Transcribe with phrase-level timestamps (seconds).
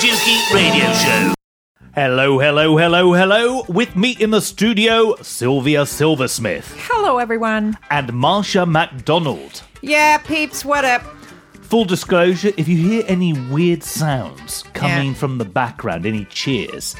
[0.00, 1.34] Dukey Radio Show.
[1.94, 3.62] Hello, hello, hello, hello.
[3.68, 7.78] With me in the studio, Sylvia Silversmith Hello, everyone.
[7.90, 9.62] and Marsha MacDonald.
[9.82, 11.02] Yeah, peeps, what up?
[11.62, 15.14] Full disclosure if you hear any weird sounds coming Yeah.
[15.14, 16.96] from the background, any cheers,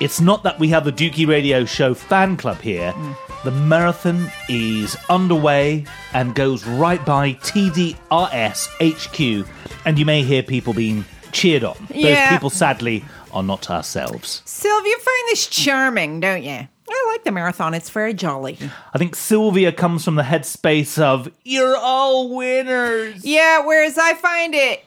[0.00, 2.92] it's not that we have the Dukey Radio Show fan club here.
[2.92, 3.16] Mm.
[3.44, 9.46] The marathon is underway and goes right by TDRS HQ,
[9.84, 11.76] and you may hear people being cheered on.
[11.90, 14.42] Those people, sadly, are not ourselves.
[14.44, 16.68] Sylvia, you find this charming, don't you?
[16.94, 17.72] I like the marathon.
[17.74, 18.58] It's very jolly.
[18.92, 24.54] I think Sylvia comes from the headspace of "You're all winners." Yeah, whereas I find
[24.54, 24.84] it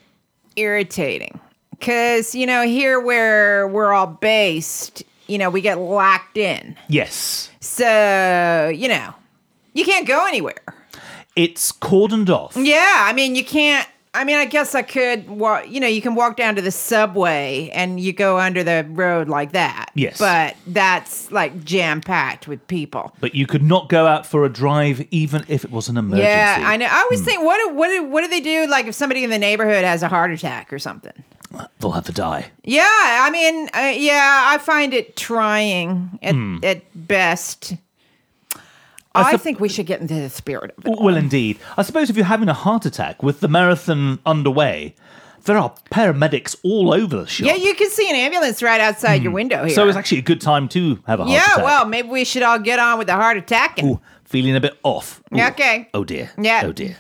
[0.56, 1.40] irritating.
[1.72, 6.76] Because, you know, here where we're all based, you know, we get locked in.
[6.88, 9.14] Yes, So, you know,
[9.74, 10.62] you can't go anywhere.
[11.36, 12.56] it's cordoned off.
[12.56, 13.88] Yeah, I mean, you can't.
[14.16, 16.72] I mean, I guess I could walk, you know, you can walk down to the
[16.72, 19.92] subway and you go under the road like that.
[19.94, 20.18] Yes.
[20.18, 23.14] But that's like jam packed with people.
[23.20, 26.24] But you could not go out for a drive even if it was an emergency.
[26.28, 26.88] Yeah, I know.
[26.90, 27.26] I always Hmm.
[27.26, 28.66] think, what do, what do, what do they do?
[28.68, 31.14] Like if somebody in the neighborhood has a heart attack or something.
[31.80, 32.48] They'll have to die.
[32.64, 36.58] Yeah, I mean, uh, yeah, I find it trying at, Hmm.
[36.64, 37.76] at best.
[39.16, 41.00] I, sup- think we should get into the spirit of it.
[41.00, 41.60] Well, indeed.
[41.78, 44.96] I suppose if you're having a heart attack with the marathon underway,
[45.46, 47.48] there are paramedics all over the shop.
[47.48, 49.70] Yeah, you can see an ambulance right outside your window here.
[49.70, 49.76] Hmm.
[49.76, 51.58] so it's actually a good time to have a heart yeah, attack.
[51.58, 53.82] Yeah, well, maybe we should all get on with the heart attack.
[53.84, 55.22] Ooh, feeling a bit off.
[55.34, 55.42] Ooh.
[55.42, 55.88] Okay.
[55.94, 56.32] Oh dear.
[56.38, 56.64] Yeah.
[56.66, 56.98] Oh dear.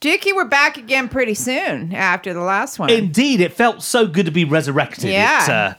[0.00, 2.88] Dukey, we're back again pretty soon after the last one.
[2.88, 5.10] Indeed, it felt so good to be resurrected.
[5.10, 5.44] Yeah.
[5.44, 5.74] It, uh,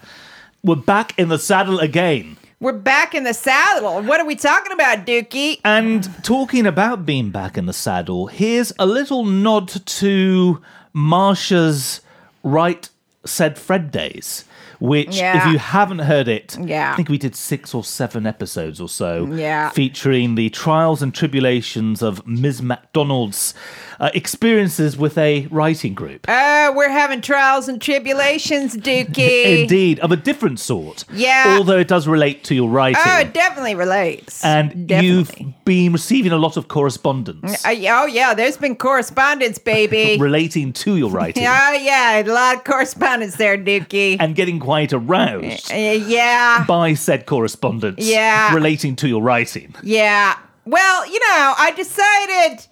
[0.64, 2.38] we're back in the saddle again.
[2.62, 4.04] We're back in the saddle.
[4.04, 5.60] What are we talking about, Dukey?
[5.66, 10.62] And talking about being back in the saddle, here's a little nod to
[10.96, 12.02] Marsha's
[12.44, 12.88] Right
[13.26, 14.46] Said Fred days,
[14.80, 15.44] which, Yeah.
[15.48, 16.94] if you haven't heard it, Yeah.
[16.94, 19.70] I think we did six or seven episodes or so, Yeah.
[19.70, 22.62] featuring the trials and tribulations of Ms.
[22.62, 23.56] MacDonald's
[24.02, 26.26] uh, experiences with a writing group.
[26.28, 29.62] Uh, we're having trials and tribulations, Dukey.
[29.62, 31.06] Indeed, of a different sort.
[31.14, 31.56] Yeah.
[31.58, 33.02] Although it does relate to your writing.
[33.06, 34.44] Oh, it definitely relates.
[34.44, 35.46] and Definitely.
[35.46, 37.64] you've been receiving a lot of correspondence.
[37.64, 40.18] Uh, oh, yeah, there's been correspondence, baby.
[40.20, 44.18] relating to your writing Oh, yeah, a lot of correspondence there, Dukey.
[44.20, 48.54] and getting quite aroused Uh, yeah, by said correspondence Yeah.
[48.56, 49.76] relating to your writing.
[49.84, 50.38] yeah.
[50.64, 52.68] Well, you know, I decided,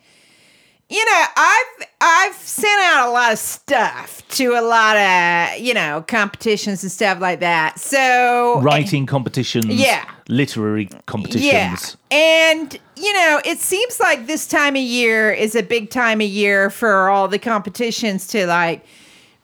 [0.90, 5.74] you know, I've I've sent out a lot of stuff to a lot of you
[5.74, 7.80] know competitions and stuff like that.
[7.80, 10.06] So Writing competitions, Yeah.
[10.28, 11.44] literary competitions.
[11.46, 11.78] Yeah.
[12.12, 16.28] And, you know, it seems like this time of year is a big time of
[16.28, 18.84] year for all the competitions to like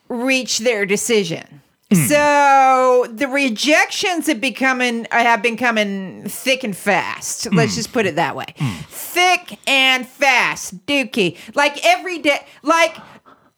[0.08, 1.60] reach their decision.
[1.92, 2.06] Hmm.
[2.06, 7.52] So the rejections have becoming uh, have been coming thick and fast.
[7.52, 7.76] Let's hmm.
[7.76, 8.54] just put it that way.
[8.56, 8.82] Hmm.
[8.88, 11.36] Thick and fast, Dukey.
[11.54, 12.96] Like every day like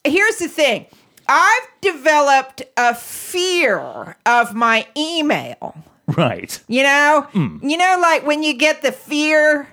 [0.04, 0.86] here's the thing.
[1.26, 5.76] I've developed a fear of my email.
[6.06, 6.58] Right.
[6.68, 9.68] You know, you know, like when you get the fear.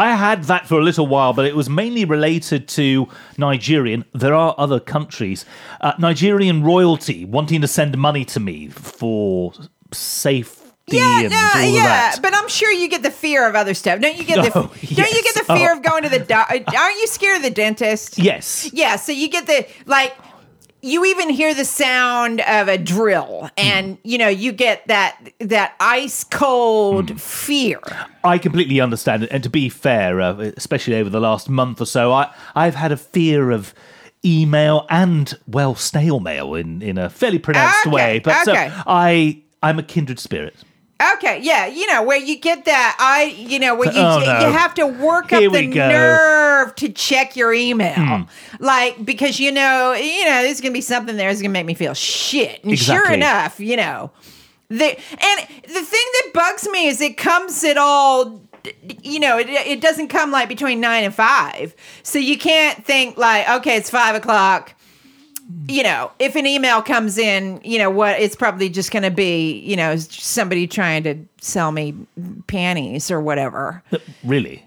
[0.00, 4.04] I had that for a little while, but it was mainly related to Nigerian.
[4.14, 5.44] There are other countries.
[5.80, 9.52] Uh, Nigerian royalty wanting to send money to me for
[9.92, 14.00] safety Yeah, no, yeah, but I'm sure you get the fear of other stuff.
[14.00, 14.50] Don't you get the?
[14.58, 15.76] Oh, Don't you get the fear Oh.
[15.76, 16.18] of going to the?
[16.20, 18.18] Do- aren't you scared of the dentist?
[18.18, 18.70] yes.
[18.72, 20.14] Yeah, so you get the like
[20.82, 25.74] you even hear the sound of a drill and you know you get that that
[25.80, 27.80] ice cold fear.
[28.24, 29.30] I completely understand it.
[29.32, 32.92] And to be fair, uh, especially over the last month or so, I, I've had
[32.92, 33.74] a fear of
[34.24, 38.18] email and, well, snail mail in, in a fairly pronounced Okay, way.
[38.18, 38.52] But so.
[38.54, 40.54] I, I'm a kindred spirit.
[41.14, 44.46] Okay, yeah, you know where you get that I you know where you Oh, no.
[44.46, 45.88] you have to work Here up the go.
[45.88, 47.94] Nerve to check your email.
[47.94, 48.22] Hmm.
[48.58, 51.52] Like because you know, you know there's going to be something there that's going to
[51.52, 52.62] make me feel shit.
[52.64, 54.10] And sure enough, you know.
[54.68, 58.40] The and the thing that bugs me is it comes at all
[59.02, 61.74] you know, it, it doesn't come like between nine and five.
[62.02, 64.74] So you can't think like, okay, it's five o'clock.
[65.68, 69.10] You know, if an email comes in, you know what, it's probably just going to
[69.10, 71.94] be, you know, somebody trying to sell me
[72.46, 73.82] panties or whatever.
[74.24, 74.64] Really?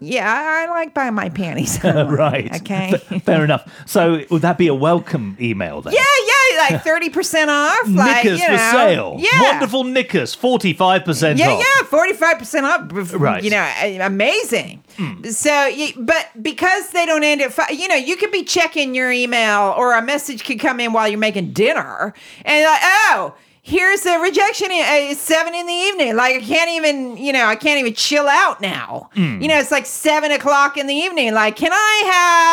[0.00, 1.78] Yeah, I, I like buying my panties.
[1.84, 2.54] right.
[2.60, 2.92] Okay.
[2.94, 3.70] F- fair enough.
[3.86, 5.94] So would that be a welcome email then?
[5.94, 7.88] Yeah, yeah, like thirty percent off.
[7.88, 9.16] Like, Knickers you for sale.
[9.18, 11.64] Yeah, Wonderful knickers, 45% Yeah, off.
[11.64, 13.12] yeah, forty five percent off.
[13.14, 13.42] Right.
[13.42, 14.82] You know, amazing.
[14.96, 15.22] Hmm.
[15.24, 19.10] So, but because they don't end at five, you know, you could be checking your
[19.10, 22.14] email, or a message could come in while you're making dinner,
[22.44, 23.34] and like, oh.
[23.68, 24.68] Here's the rejection.
[24.70, 26.14] It's seven in the evening.
[26.14, 29.10] Like I can't even, you know, I can't even chill out now.
[29.14, 29.42] Hmm.
[29.42, 31.34] You know, it's like seven o'clock in the evening.
[31.34, 32.02] Like, can I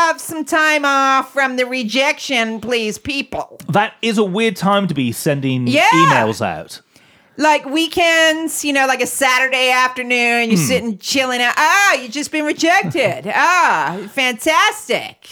[0.09, 3.59] have some time off from the rejection, please, people?
[3.69, 5.87] That is a weird time to be sending Yeah.
[5.93, 6.81] emails out.
[7.37, 11.53] like weekends, you know, like a Saturday afternoon, you're sitting chilling out.
[11.57, 13.31] Ah, you've just been rejected.
[13.35, 15.27] ah, fantastic.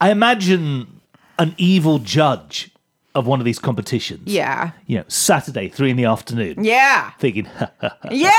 [0.00, 1.00] I imagine
[1.36, 2.70] an evil judge
[3.16, 4.22] of one of these competitions.
[4.26, 4.72] Yeah.
[4.86, 6.62] You know, Saturday, three in the afternoon.
[6.62, 7.10] Yeah.
[7.18, 7.48] Thinking,
[8.10, 8.30] Yeah.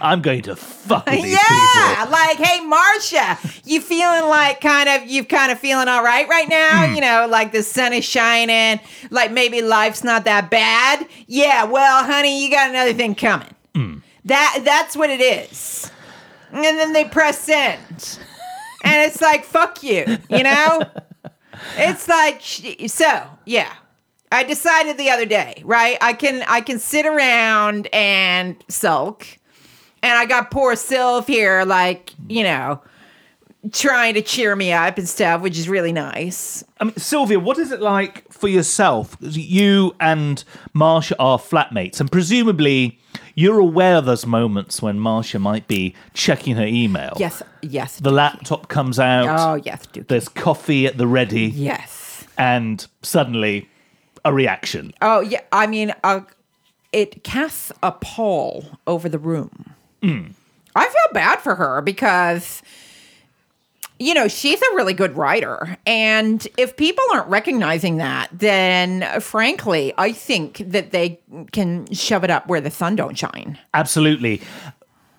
[0.00, 2.12] I'm going to fuck with these Yeah, people.
[2.12, 6.48] like, hey, Marsha, you feeling like kind of, you kind of feeling all right right
[6.48, 6.86] now?
[6.86, 6.94] Hmm.
[6.94, 8.80] You know, like the sun is shining,
[9.10, 11.06] like maybe life's not that bad.
[11.26, 13.54] Yeah, well, honey, you got another thing coming.
[13.74, 13.98] Hmm.
[14.26, 15.90] That that's what it is.
[16.52, 18.18] And then they press send,
[18.84, 20.82] and it's like, fuck you, you know.
[21.76, 23.72] it's like, so yeah.
[24.32, 25.96] I decided the other day, right?
[26.00, 29.26] I can I can sit around and sulk
[30.02, 32.80] and I got poor Sylv here, like, you know,
[33.72, 36.64] trying to cheer me up and stuff, which is really nice.
[36.80, 39.16] I mean, Sylvia, what is it like for yourself?
[39.20, 40.42] You and
[40.74, 42.98] Marsha are flatmates, and presumably
[43.34, 47.14] you're aware of those moments when Marsha might be checking her email.
[47.18, 47.98] Yes, yes.
[47.98, 49.26] The laptop comes out.
[49.38, 50.08] oh, yes, Duke.
[50.08, 52.24] There's coffee at the ready, Yes.
[52.38, 53.68] and suddenly
[54.24, 54.92] a reaction.
[55.02, 55.40] Oh, yeah.
[55.52, 56.20] I mean, uh,
[56.92, 59.74] it casts a pall over the room.
[60.02, 62.62] I feel bad for her because,
[63.98, 65.76] you know, she's a really good writer.
[65.86, 71.20] And if people aren't recognizing that, then frankly, I think that they
[71.52, 73.58] can shove it up where the sun don't shine.
[73.74, 74.40] Absolutely.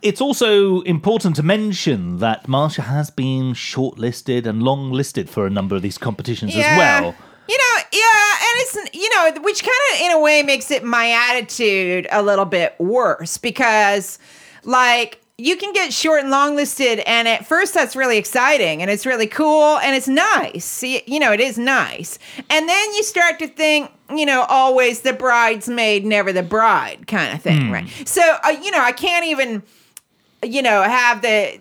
[0.02, 5.76] It's also important to mention that Marsha has been shortlisted and longlisted for a number
[5.76, 7.16] of these competitions as well.
[7.92, 12.08] Yeah, and it's you know, which kind of in a way makes it my attitude
[12.12, 14.18] a little bit worse because
[14.64, 18.92] like you can get short and long listed and at first that's really exciting and
[18.92, 20.64] it's really cool and it's nice.
[20.66, 22.20] See, you know, it is nice.
[22.50, 27.34] And then you start to think, you know, always the bridesmaid, never the bride kind
[27.34, 27.90] of thing, right?
[28.06, 29.64] So, uh, you know, I can't even
[30.44, 31.60] you know, have the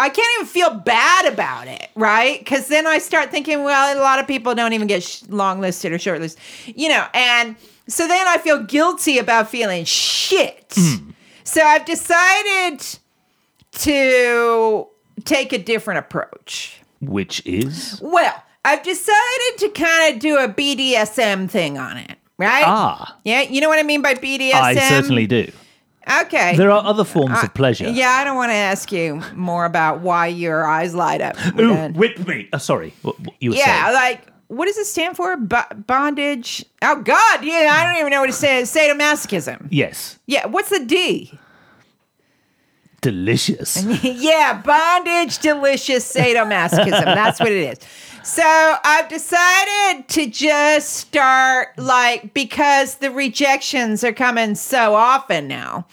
[0.00, 2.38] I can't even feel bad about it, right?
[2.38, 5.60] Because then I start thinking, well, a lot of people don't even get sh- long
[5.60, 7.54] listed or short listed, you know, and
[7.86, 10.74] so then I feel guilty about feeling shit.
[11.44, 12.84] So I've decided
[13.72, 14.86] to
[15.24, 16.80] take a different approach.
[17.00, 22.64] Which is Well, I've decided to kind of do a BDSM thing on it, right?
[22.66, 23.18] Ah.
[23.24, 24.54] Yeah, you know what I mean by BDSM?
[24.54, 25.50] I certainly do.
[26.22, 26.56] Okay.
[26.56, 27.86] There are other forms of pleasure.
[27.86, 31.36] Uh, Yeah, I don't want to ask you more about why your eyes light up.
[31.58, 31.94] Ooh, then.
[31.94, 32.48] whip me.
[32.52, 33.94] Uh, sorry, what, what you were yeah, saying.
[33.94, 35.36] like what does it stand for?
[35.36, 36.64] Bo- bondage.
[36.82, 38.72] Oh God, yeah, I don't even know what it says.
[38.74, 39.68] Sadomasochism.
[39.70, 41.38] yes, Yeah, what's the D?
[43.00, 43.82] delicious.
[44.02, 47.04] yeah, bondage, delicious sadomasochism.
[47.04, 47.78] That's what it is.
[48.22, 55.86] So I've decided to just start like because the rejections are coming so often now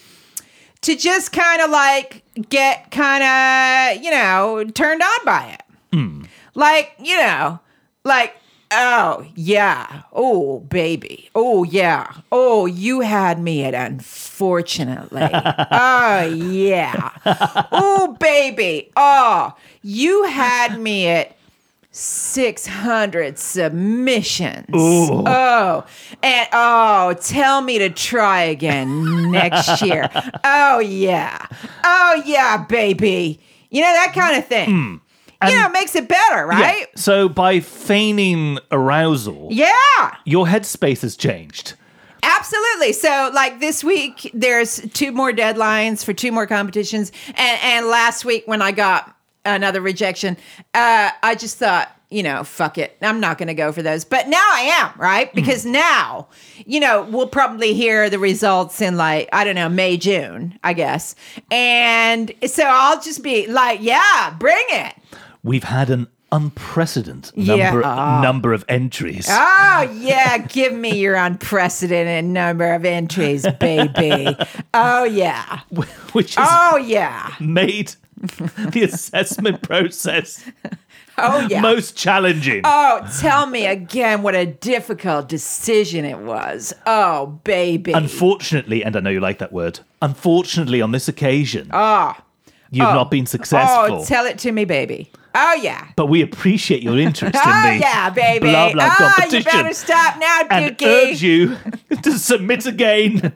[0.81, 5.63] to just kind of like get kind of, you know, turned on by it.
[5.93, 6.23] Hmm.
[6.53, 7.59] Like, you know,
[8.03, 8.35] like,
[8.71, 10.03] oh, yeah.
[10.11, 11.29] Oh, baby.
[11.33, 12.11] Oh, yeah.
[12.31, 15.29] Oh, you had me at unfortunately.
[15.33, 17.11] oh, yeah.
[17.71, 18.91] Oh, baby.
[18.95, 21.36] Oh, you had me at
[21.97, 24.65] 600 submissions.
[24.73, 25.85] Oh,
[26.23, 30.09] and oh, tell me to try again next year.
[30.43, 31.45] oh, yeah.
[31.83, 33.39] Oh, yeah, baby.
[33.69, 34.69] You know, that kind of thing.
[35.41, 35.47] Hmm.
[35.49, 36.61] you know, it makes it better, Yeah.
[36.61, 36.87] right?
[36.95, 39.71] So by feigning arousal, Yeah.
[40.25, 41.73] your headspace has changed.
[42.23, 42.93] Absolutely.
[42.93, 48.25] So, like this week, there's two more deadlines for two more competitions, and and last
[48.25, 49.15] week when I got
[49.55, 50.37] another rejection,
[50.73, 54.05] uh, I just thought, you know, fuck it, I'm not going to go for those.
[54.05, 55.33] But now I am, right?
[55.33, 56.27] Because now,
[56.65, 60.73] you know, we'll probably hear the results in like I don't know May June, I
[60.73, 61.15] guess,
[61.51, 64.93] and so I'll just be like, yeah, bring it.
[65.43, 67.71] We've had an unprecedented Yeah.
[67.71, 67.81] number
[68.21, 69.27] number of entries.
[69.29, 70.37] Oh, yeah.
[70.39, 74.35] Give me your unprecedented number of entries, baby.
[74.73, 75.61] Oh, yeah.
[76.11, 77.33] which has Oh, yeah.
[77.39, 77.93] made
[78.71, 80.43] the assessment process
[81.19, 81.61] Oh, yeah.
[81.61, 82.61] most challenging.
[82.63, 86.75] Oh, tell me again what a difficult decision it was.
[86.85, 87.91] Oh, baby.
[87.93, 92.13] Unfortunately, and I know you like that word, unfortunately, on this occasion, oh,
[92.71, 93.99] you've not been successful.
[94.01, 95.11] oh, tell it to me, baby.
[95.39, 95.89] Oh, yeah.
[95.95, 98.49] but we appreciate your interest in Oh, the yeah, baby.
[98.49, 101.55] blah blah oh, you competition better stop now, and urge you
[102.01, 103.33] to submit again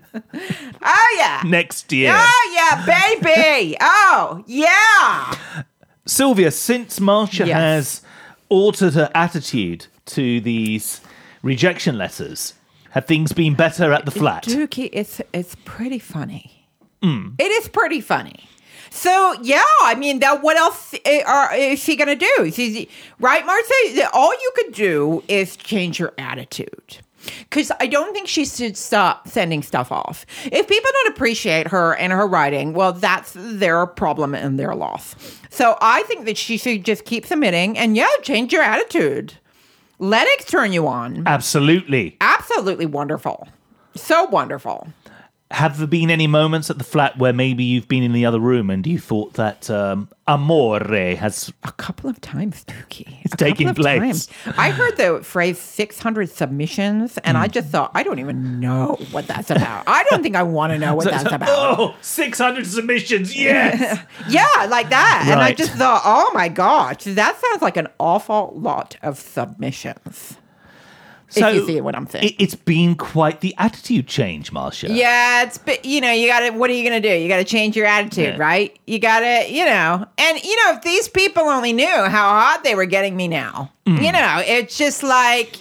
[0.82, 1.44] Oh, yeah.
[1.46, 2.12] next year.
[2.16, 2.86] Oh, yeah,
[3.20, 3.78] baby.
[3.80, 5.36] oh, yeah.
[6.08, 7.52] Sylvia, since Marsha Yes.
[7.56, 8.02] has
[8.50, 11.02] altered her attitude to these
[11.44, 12.56] rejection letters,
[12.92, 14.44] have things been better at the flat?
[14.46, 16.68] Dukey, it's it's pretty funny.
[17.04, 17.30] Hmm.
[17.38, 18.48] It is pretty funny.
[18.92, 22.52] So yeah, I mean, that what else eh, are, is she gonna do?
[22.52, 22.88] She's,
[23.20, 24.10] right, Martha?
[24.14, 27.00] All you could do is change your attitude.
[27.40, 30.26] Because I don't think she should stop sending stuff off.
[30.46, 35.16] If people don't appreciate her and her writing, well, that's their problem and their loss.
[35.50, 39.34] So I think that she should just keep submitting and yeah, change your attitude.
[40.00, 41.24] Let it turn you on.
[41.28, 42.18] Absolutely.
[42.22, 43.48] Absolutely wonderful.
[43.96, 44.88] So wonderful.
[45.52, 48.40] Have there been any moments at the flat where maybe you've been in the other
[48.40, 53.20] room and you thought that um, amore has A couple of times, Dukey.
[53.24, 54.28] It's taking place.
[54.28, 54.58] times.
[54.58, 57.44] I heard the phrase 600 submissions, and Hmm.
[57.44, 59.84] I just thought, I don't even know what that's about.
[59.88, 61.50] I don't think I want to know what that's about.
[61.50, 64.00] Oh, 600 submissions, yes!
[64.30, 65.26] Yeah, like that.
[65.30, 70.38] And I just thought, oh my gosh, that sounds like an awful lot of submissions.
[71.36, 72.26] If you see what I'm saying.
[72.26, 74.88] It, it's been quite the attitude change, Marsha.
[74.96, 76.50] Yeah, it's but you know you got to.
[76.52, 77.10] What are you gonna do?
[77.10, 78.38] You got to change your attitude, Yeah.
[78.38, 78.78] right?
[78.88, 82.64] You got to, you know, and you know if these people only knew how hot
[82.64, 84.04] they were getting me now, Mm.
[84.04, 85.58] you know, it's just like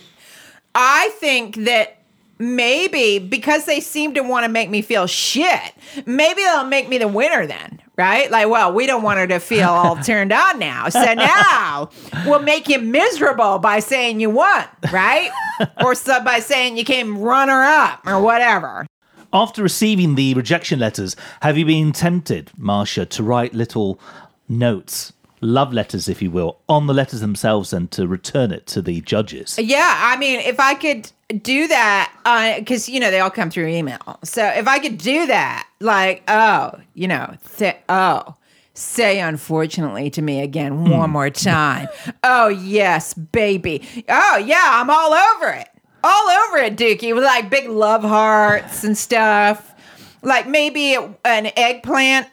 [0.74, 1.96] I think that
[2.38, 5.74] maybe because they seem to want to make me feel shit,
[6.06, 7.80] maybe they'll make me the winner then.
[8.00, 8.30] Right?
[8.30, 10.88] Like, well, we don't want her to feel all turned on now.
[10.88, 11.90] So now
[12.24, 15.30] we'll make you miserable by saying you won, right?
[15.84, 18.86] or so by saying you came runner up or whatever.
[19.34, 24.00] After receiving the rejection letters, have you been tempted, Marsha, to write little
[24.48, 28.82] notes, love letters, if you will, on the letters themselves and to return it to
[28.82, 29.58] the judges?
[29.58, 31.10] Yeah, I mean, if I could
[31.42, 34.18] do that, uh, because you know they all come through email.
[34.24, 38.34] So if I could do that, like, oh, you know, say, oh,
[38.74, 41.12] say unfortunately to me again one hmm.
[41.12, 41.88] more time.
[42.24, 43.82] oh yes, baby.
[44.08, 45.68] Oh yeah, I'm all over it,
[46.02, 49.74] all over it, Dukey, with like big love hearts and stuff.
[50.22, 52.28] Like maybe an eggplant,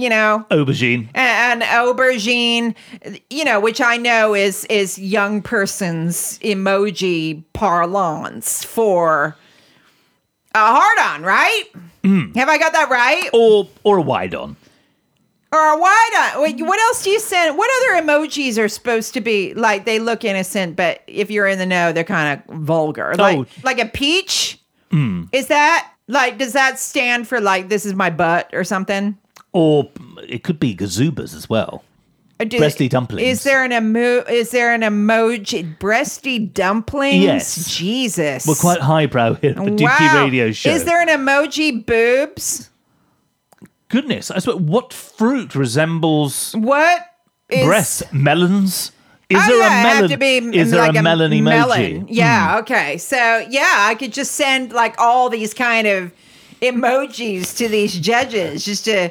[0.00, 1.08] you know, Aubergine.
[1.14, 2.74] and aubergine,
[3.28, 9.36] you know, which I know is is young person's emoji parlance for
[10.54, 11.64] a hard on, right?
[12.02, 12.34] Mm.
[12.36, 13.28] Have I got that right?
[13.32, 14.56] Or, or a wide on.
[15.52, 16.66] Or a wide on?
[16.66, 17.58] What else do you send?
[17.58, 21.58] What other emojis are supposed to be like they look innocent, but if you're in
[21.58, 23.12] the know, they're kind of vulgar.
[23.18, 23.22] Oh.
[23.22, 23.46] Like Oh.
[23.64, 24.58] like a peach?
[24.92, 25.28] Mm.
[25.32, 29.16] Is that like does that stand for like this is my butt or something?
[29.52, 29.90] Or
[30.28, 31.82] it could be gazubas as well.
[32.38, 33.28] Do- Breasty dumplings.
[33.28, 34.22] Is there an emo?
[34.28, 35.76] Is there an emoji?
[35.78, 37.22] Breasty dumplings.
[37.22, 37.76] Yes.
[37.76, 38.46] Jesus.
[38.46, 40.70] We're quite highbrow here at the Dukey Radio Show.
[40.70, 42.70] Is there an emoji boobs?
[43.88, 47.02] Goodness, I swear, what fruit resembles What
[47.48, 47.66] is?
[47.66, 48.02] breasts?
[48.12, 48.92] Melons?
[49.28, 50.00] Is Oh, there yeah, a melon?
[50.02, 51.42] have to be is there like a melon emoji?
[51.44, 52.06] melon.
[52.08, 52.52] Yeah.
[52.54, 52.58] Hmm.
[52.60, 52.98] Okay.
[52.98, 56.12] So yeah, I could just send like all these kind of
[56.62, 59.10] emojis to these judges just to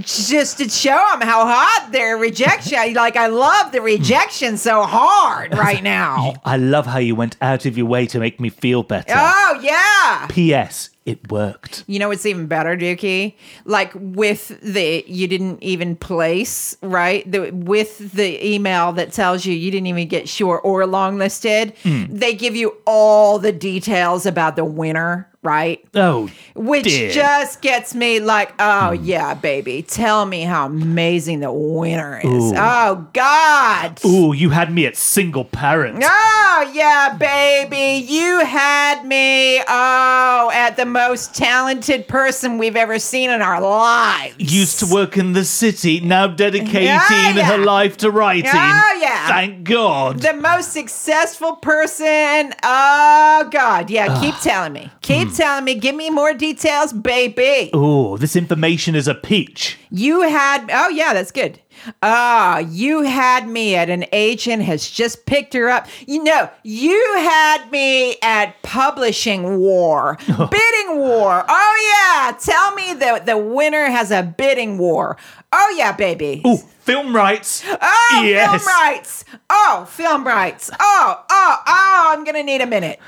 [0.00, 2.94] just to show them how hot their rejection.
[2.94, 6.34] like I love the rejection so hard right now.
[6.44, 9.12] I love how you went out of your way to make me feel better.
[9.14, 10.26] Oh yeah.
[10.28, 10.90] P.S.
[11.06, 11.82] It worked.
[11.86, 13.34] You know what's even better, Dukey?
[13.64, 19.54] Like with the you didn't even place right the with the email that tells you
[19.54, 21.72] you didn't even get short or long listed.
[21.82, 22.04] Hmm.
[22.10, 25.82] They give you all the details about the winner, right?
[25.94, 27.10] Oh, Which dear.
[27.10, 29.04] just gets me like, oh hmm.
[29.04, 32.52] yeah, baby, tell me how amazing the winner is.
[32.52, 32.54] Ooh.
[32.56, 34.00] Oh God.
[34.04, 36.02] Ooh, you had me at single parent.
[36.04, 38.04] Oh, yeah, baby.
[38.06, 44.34] You had me, oh, at the most talented person we've ever seen in our lives.
[44.38, 47.42] Used to work in the city, now dedicating Yeah, yeah.
[47.44, 48.50] her life to writing.
[48.52, 49.28] Oh, yeah.
[49.28, 50.20] Thank God.
[50.20, 52.52] the most successful person.
[52.62, 53.90] Oh, God.
[53.90, 54.90] Yeah, keep telling me.
[55.00, 55.36] Keep Hmm.
[55.36, 55.74] telling me.
[55.74, 57.70] Give me more details, baby.
[57.72, 59.78] Oh, this information is a peach.
[59.90, 61.60] You had, oh, yeah, that's good.
[62.02, 65.86] Ah, you had me at an agent has just picked her up.
[66.06, 71.44] You know, you had me at publishing war, bidding war.
[71.48, 75.16] Oh yeah, tell me that the winner has a bidding war.
[75.52, 76.42] Oh yeah, baby.
[76.46, 77.64] Ooh, film rights.
[77.66, 78.62] Oh, yes.
[78.62, 79.24] film rights.
[79.48, 80.70] Oh, film rights.
[80.78, 83.00] Oh, oh, oh, I'm gonna need a minute.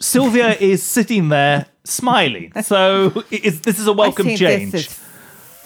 [0.00, 2.52] Sylvia is sitting there smiling.
[2.62, 4.72] So it's, this is a welcome I change.
[4.72, 5.06] This is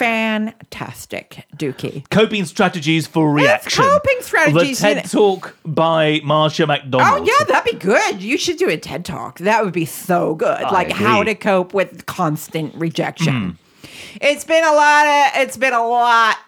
[0.00, 2.08] fantastic, Dukey.
[2.08, 3.84] Coping strategies for reaction.
[3.84, 5.02] coping strategies, The you TED know.
[5.10, 7.20] Talk by Marsha McDonald.
[7.20, 8.22] Oh yeah, that'd be good.
[8.22, 9.40] You should do a TED talk.
[9.40, 10.62] That would be so good.
[10.72, 13.34] like how to cope with constant rejection.
[13.34, 13.56] Mm.
[14.22, 16.38] It's been a lot of it's been a lot,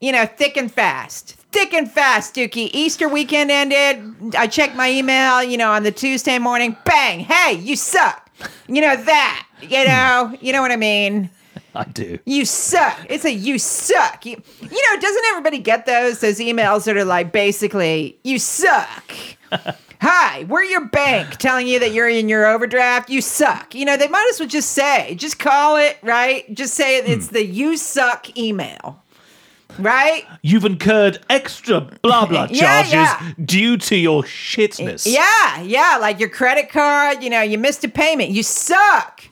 [0.00, 1.37] you know, thick and fast.
[1.50, 2.68] Thick and fast, Dukey.
[2.72, 4.34] Easter weekend ended.
[4.36, 6.76] I checked my email, you know, on the Tuesday morning.
[6.84, 7.20] Bang!
[7.20, 8.30] Hey, you suck.
[8.68, 9.46] You know that.
[9.62, 9.88] You hmm.
[9.88, 11.30] know, you know what I mean.
[11.74, 12.18] I do.
[12.24, 13.06] You suck.
[13.08, 14.26] It's a you suck.
[14.26, 19.12] You, you know, doesn't everybody get those those emails that are like basically you suck.
[20.00, 23.10] Hi, we're your bank telling you that you're in your overdraft.
[23.10, 23.74] You suck.
[23.74, 26.52] You know, they might as well just say, just call it, right?
[26.54, 27.34] Just say it's hmm.
[27.34, 29.02] the you suck email.
[29.78, 30.24] Right?
[30.42, 33.32] You've incurred extra blah blah charges yeah.
[33.44, 35.06] due to your shitness.
[35.06, 38.30] Yeah, yeah, like your credit card, you know, you missed a payment.
[38.30, 39.22] You suck.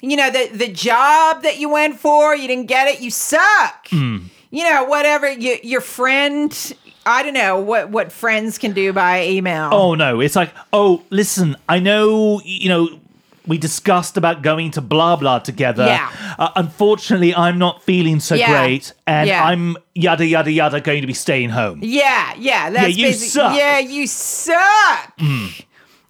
[0.00, 3.00] You know, the the job that you went for, you didn't get it.
[3.00, 3.88] You suck.
[3.88, 4.18] Hmm.
[4.50, 9.24] You know, whatever you, your friend, I don't know what what friends can do by
[9.24, 9.70] email.
[9.72, 13.00] Oh no, it's like, oh, listen, I know, you know,
[13.48, 15.86] we discussed about going to blah blah together.
[15.86, 16.10] Yeah.
[16.38, 18.52] Uh, unfortunately, I'm not feeling so Yeah.
[18.62, 19.42] great, and Yeah.
[19.44, 21.80] I'm yada yada yada going to be staying home.
[21.82, 23.56] Yeah, yeah, that's you basic- suck.
[23.56, 25.14] Yeah, you suck.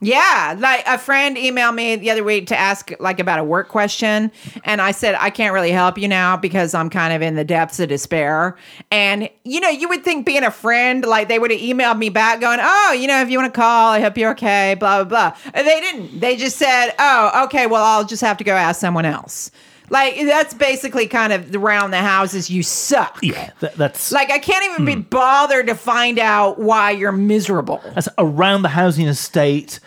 [0.01, 3.69] Yeah, like a friend emailed me the other week to ask like about a work
[3.69, 4.31] question,
[4.63, 7.45] and I said I can't really help you now because I'm kind of in the
[7.45, 8.57] depths of despair.
[8.93, 12.11] And you know, you would think being a friend, like they would have emailed me
[12.11, 15.03] back going, "Oh, you know, if you want to call, I hope you're okay." Blah
[15.03, 15.51] blah blah.
[15.53, 16.21] And they didn't.
[16.21, 17.67] They just said, "Oh, okay.
[17.67, 19.51] Well, I'll just have to go ask someone else."
[19.91, 22.51] Like that's basically kind of around the houses.
[22.51, 23.19] You suck.
[23.23, 24.85] Yeah, th- that's Like I can't even Hmm.
[24.85, 27.81] be bothered to find out why you're miserable.
[27.95, 29.81] that's around the housing estate.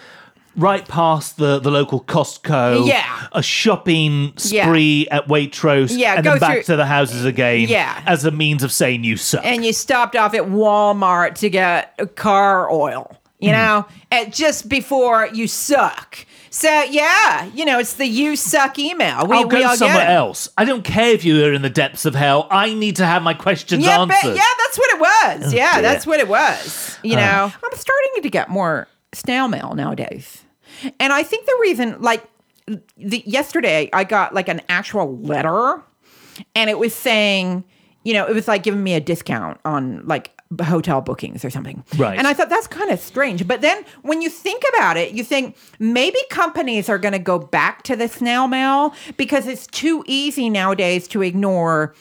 [0.57, 3.05] Right past the, the local Costco, Yeah.
[3.31, 4.65] a shopping Yeah.
[4.65, 8.01] spree at Waitrose, Yeah, and go then back through- to the houses again, Yeah.
[8.05, 9.45] as a means of saying you suck.
[9.45, 13.09] And you stopped off at Walmart to get car oil,
[13.39, 13.45] Hmm.
[13.45, 16.17] you know, at just before you suck.
[16.53, 19.25] So yeah, you know, it's the you suck email.
[19.25, 20.49] We, I'll we go somewhere else.
[20.57, 22.47] I don't care if you are in the depths of hell.
[22.51, 24.35] I need to have my questions Yeah, but, answered.
[24.35, 25.53] yeah, that's what it was.
[25.53, 25.79] yeah, dear.
[25.79, 25.81] Uh.
[25.81, 26.99] that's what it was.
[27.03, 30.43] You know, I'm starting to get more snail mail nowadays,
[30.99, 32.23] and I think the reason, like,
[32.97, 35.81] the, yesterday I got like an actual letter,
[36.53, 37.63] and it was saying,
[38.03, 41.83] you know, it was like giving me a discount on like hotel bookings or something.
[41.97, 42.17] Right.
[42.17, 43.47] And I thought that's kind of strange.
[43.47, 47.39] But then when you think about it, you think maybe companies are going to go
[47.39, 51.93] back to the snail mail because it's too easy nowadays to ignore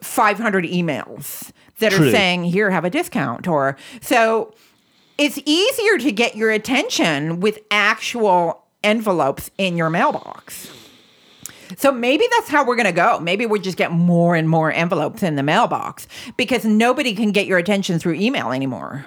[0.00, 2.08] 500 emails that True.
[2.08, 3.48] are saying, here, have a discount.
[3.48, 4.54] Or so
[5.16, 10.70] it's easier to get your attention with actual envelopes in your mailbox.
[11.76, 13.20] So maybe that's how we're going to go.
[13.20, 17.46] Maybe we just get more and more envelopes in the mailbox because nobody can get
[17.46, 19.06] your attention through email anymore.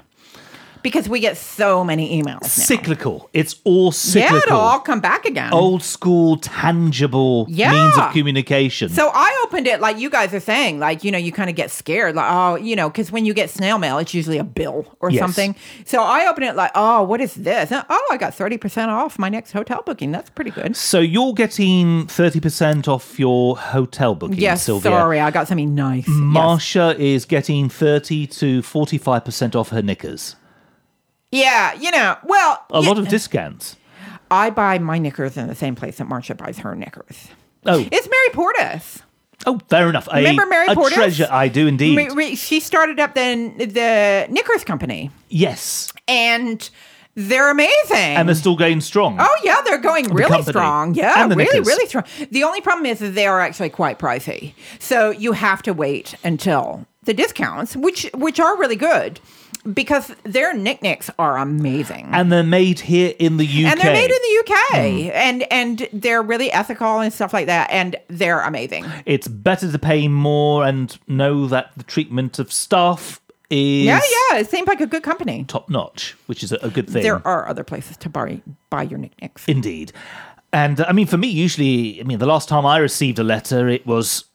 [0.83, 2.41] Because we get so many emails.
[2.41, 2.47] Now.
[2.47, 3.29] Cyclical.
[3.33, 4.37] It's all cyclical.
[4.37, 5.53] Yeah, it'll all come back again.
[5.53, 7.71] Old school, tangible Yeah.
[7.71, 8.89] means of communication.
[8.89, 11.55] So I opened it like you guys are saying, like, you know, you kind of
[11.55, 14.43] get scared, like, oh, you know, because when you get snail mail, it's usually a
[14.43, 15.21] bill or Yes.
[15.21, 15.55] something.
[15.85, 17.71] So I opened it like, oh, what is this?
[17.71, 20.11] And, oh, I got 30% off my next hotel booking.
[20.11, 20.75] That's pretty good.
[20.75, 24.91] So you're getting 30% off your hotel booking, Yes, Sylvia.
[24.91, 26.07] sorry, I got something nice.
[26.07, 26.17] Yes.
[26.17, 30.35] Marsha is getting 30 to 45% off her knickers.
[31.31, 33.77] Yeah, you know, well, A yeah, lot of discounts.
[34.29, 37.27] I buy my knickers in the same place that Marsha buys her knickers.
[37.65, 39.01] Oh, It's Mary Portas.
[39.45, 40.07] oh, fair enough.
[40.11, 40.91] A, Remember Mary a Portas?
[40.93, 41.95] treasure, I do indeed.
[41.95, 45.91] Ma- ma- She started up the the Knickers company, yes.
[46.07, 46.69] and
[47.15, 47.97] they're amazing.
[48.17, 49.17] And they're still going strong.
[49.19, 50.51] Oh yeah, they're going really company.
[50.53, 50.95] strong.
[50.95, 51.67] Yeah, the really, knickers.
[51.67, 52.03] really strong.
[52.31, 54.53] The only problem is that they are actually quite pricey.
[54.79, 59.19] So you have to wait until the discounts, which which are really good,
[59.73, 62.09] because their knickknacks are amazing.
[62.11, 63.71] And they're made here in the UK.
[63.71, 65.11] And they're made in the UK, Mm.
[65.13, 68.85] and and they're really ethical and stuff like that, and they're amazing.
[69.05, 73.19] It's better to pay more and know that the treatment of staff
[73.49, 73.99] is Yeah,
[74.31, 75.43] yeah, it seems like a good company.
[75.47, 77.03] top notch, which is a, a good thing.
[77.03, 79.43] There are other places to buy buy your knickknacks.
[79.47, 79.91] Indeed.
[80.53, 83.23] And uh, I mean, for me, usually, I mean, the last time I received a
[83.23, 84.25] letter, it was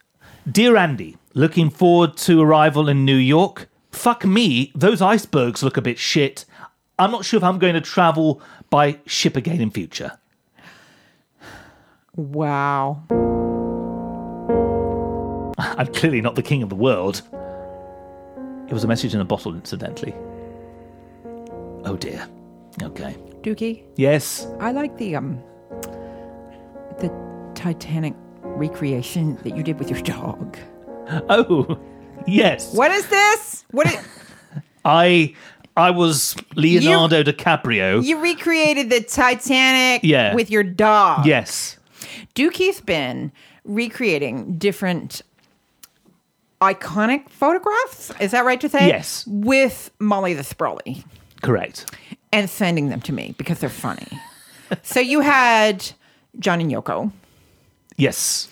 [0.51, 3.69] Dear Andy, looking forward to arrival in New York.
[3.97, 6.45] Fuck me, those icebergs look a bit shit.
[6.99, 10.13] I'm not sure if I'm going to travel by ship again in future.
[12.15, 13.03] Wow.
[15.59, 17.23] I'm clearly not the king of the world.
[18.69, 20.15] It was a message in a bottle, incidentally.
[21.87, 22.29] Oh dear.
[22.83, 23.17] Okay.
[23.41, 24.47] Dukey, Yes.
[24.61, 25.43] I like the um
[26.99, 27.11] the
[27.55, 30.59] Titanic recreation that you did with your dog.
[31.31, 31.79] Oh,
[32.27, 32.73] yes.
[32.75, 33.65] What is this?
[33.71, 33.97] What is,
[34.85, 35.35] I
[35.77, 38.03] I was Leonardo DiCaprio.
[38.05, 40.35] you recreated the Titanic Yeah.
[40.35, 41.27] with your dog?
[41.27, 41.77] yes.
[42.35, 43.33] Do Keith been
[43.65, 45.23] recreating different
[46.61, 48.11] iconic photographs.
[48.21, 48.87] Is that right to say?
[48.87, 49.25] Yes.
[49.27, 51.05] With Molly the Sprawly
[51.43, 51.95] Correct.
[52.33, 54.07] and sending them to me because they're funny.
[54.83, 55.91] so you had
[56.39, 57.13] John and Yoko,
[57.99, 58.49] Yes.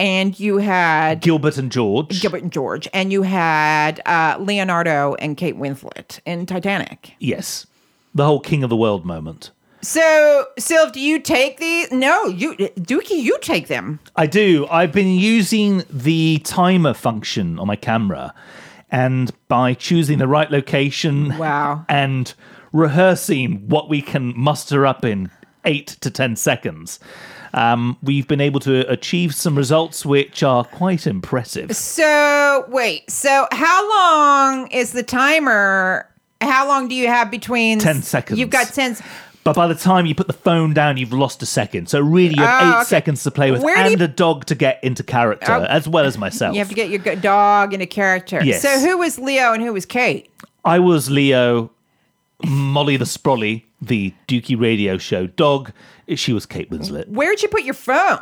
[0.00, 2.22] And you had Gilbert and George.
[2.22, 7.12] Gilbert and George, and you had uh, Leonardo and Kate Winslet in Titanic.
[7.18, 7.66] Yes.
[8.14, 9.50] The whole king of the world moment.
[9.82, 11.90] So, Sylv, do you take these?
[11.92, 14.00] No, you, Dukey, you take them.
[14.16, 14.66] I do.
[14.70, 18.32] I've been using the timer function on my camera,
[18.90, 21.84] and by choosing the right location Wow.
[21.90, 22.32] and
[22.72, 25.30] rehearsing what we can muster up in
[25.64, 27.00] eight to 10 seconds,
[27.54, 31.74] um, we've been able to achieve some results which are quite impressive.
[31.76, 33.10] So, wait.
[33.10, 36.06] So, how long is the timer?
[36.40, 38.38] How long do you have between 10 seconds.
[38.40, 38.92] You've got 10.
[38.92, 39.02] s-
[39.44, 41.88] But by the time you put the phone down, you've lost a second.
[41.88, 42.84] So really, you have Oh, eight okay.
[42.84, 45.64] seconds to play with, Where and you- a dog to get into character, Oh.
[45.64, 46.54] as well as myself.
[46.54, 48.40] You have to get your dog into character.
[48.42, 48.62] Yes.
[48.62, 50.30] So, who was Leo and who was Kate?
[50.64, 51.70] I was Leo,
[52.46, 55.72] Molly the Sprolly, the Dukey radio show dog.
[56.14, 57.08] She was Kate Winslet.
[57.08, 58.20] Where'd you put your phone?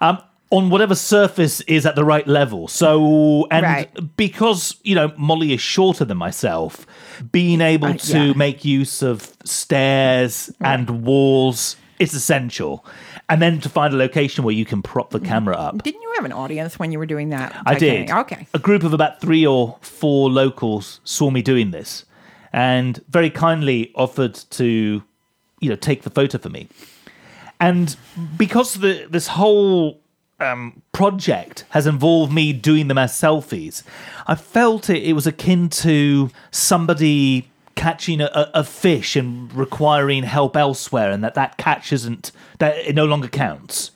[0.00, 0.18] Um,
[0.50, 2.68] on whatever surface is at the right level.
[2.68, 4.16] So, and Right.
[4.16, 6.86] because, you know, Molly is shorter than myself,
[7.32, 8.32] being able Uh, to yeah.
[8.34, 12.84] make use of stairs and walls is essential.
[13.28, 15.82] And then to find a location where you can prop the camera up.
[15.82, 17.54] Didn't you have an audience when you were doing that?
[17.66, 18.08] I did.
[18.10, 18.46] Okay.
[18.54, 22.04] A group of about three or four locals saw me doing this
[22.56, 25.02] and very kindly offered to,
[25.60, 26.66] you know, take the photo for me.
[27.60, 27.94] And
[28.36, 30.00] because the this whole
[30.40, 33.82] um, project has involved me doing them as selfies,
[34.26, 40.56] I felt it, it was akin to somebody catching a, a, fish and requiring help
[40.56, 43.90] elsewhere, and that that catch isn't that it no longer counts.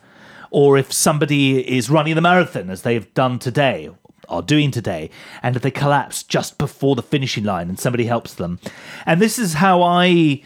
[0.51, 3.89] Or if somebody is running the marathon as they've done today,
[4.31, 5.11] are doing today,
[5.43, 8.59] and if they collapse just before the finishing line and somebody helps them.
[9.07, 10.43] And this is how I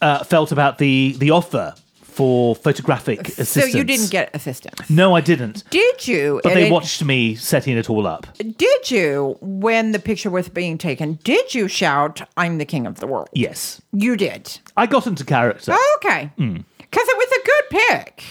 [0.00, 3.70] uh, felt about the the offer for photographic assistance.
[3.70, 4.90] So, you didn't get assistance.
[4.90, 5.62] No, I didn't.
[5.70, 6.40] Did you?
[6.42, 8.26] But they watched me setting it all up.
[8.38, 12.98] Did you, when the picture was being taken, did you shout, I'm the king of
[12.98, 13.28] the world?
[13.34, 13.80] Yes.
[13.92, 14.58] You did.
[14.76, 15.70] I got into character.
[15.72, 16.32] Oh, okay.
[16.36, 16.58] Hmm.
[16.78, 18.24] Because it was a good pick.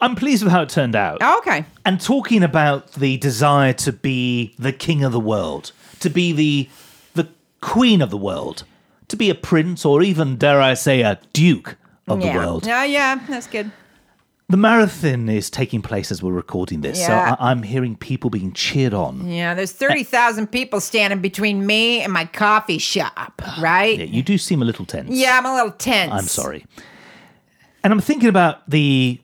[0.00, 1.18] I'm pleased with how it turned out.
[1.20, 1.64] Oh, okay.
[1.84, 6.68] And talking about the desire to be the king of the world, to be the
[7.14, 7.28] the
[7.60, 8.64] queen of the world,
[9.08, 11.76] to be a prince or even dare I say a duke
[12.08, 12.32] of yeah.
[12.32, 12.66] the world.
[12.66, 13.70] Yeah, yeah, that's good.
[14.48, 17.06] the marathon is taking place as we're recording this, Yeah.
[17.06, 19.28] so I- I'm hearing people being cheered on.
[19.30, 23.96] Yeah, there's 30,000 people standing between me and my coffee shop, ah, right?
[23.96, 25.10] Yeah, you do seem a little tense.
[25.12, 26.10] Yeah, I'm a little tense.
[26.12, 26.66] I'm sorry.
[27.84, 29.20] And I'm thinking about the,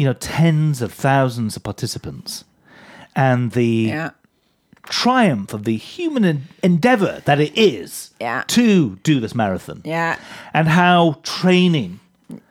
[0.00, 2.44] you know, tens of thousands of participants
[3.14, 4.10] and the Yeah.
[4.84, 8.44] triumph of the human en- endeavor that it is Yeah.
[8.46, 9.82] to do this marathon.
[9.84, 10.16] Yeah.
[10.54, 12.00] And how training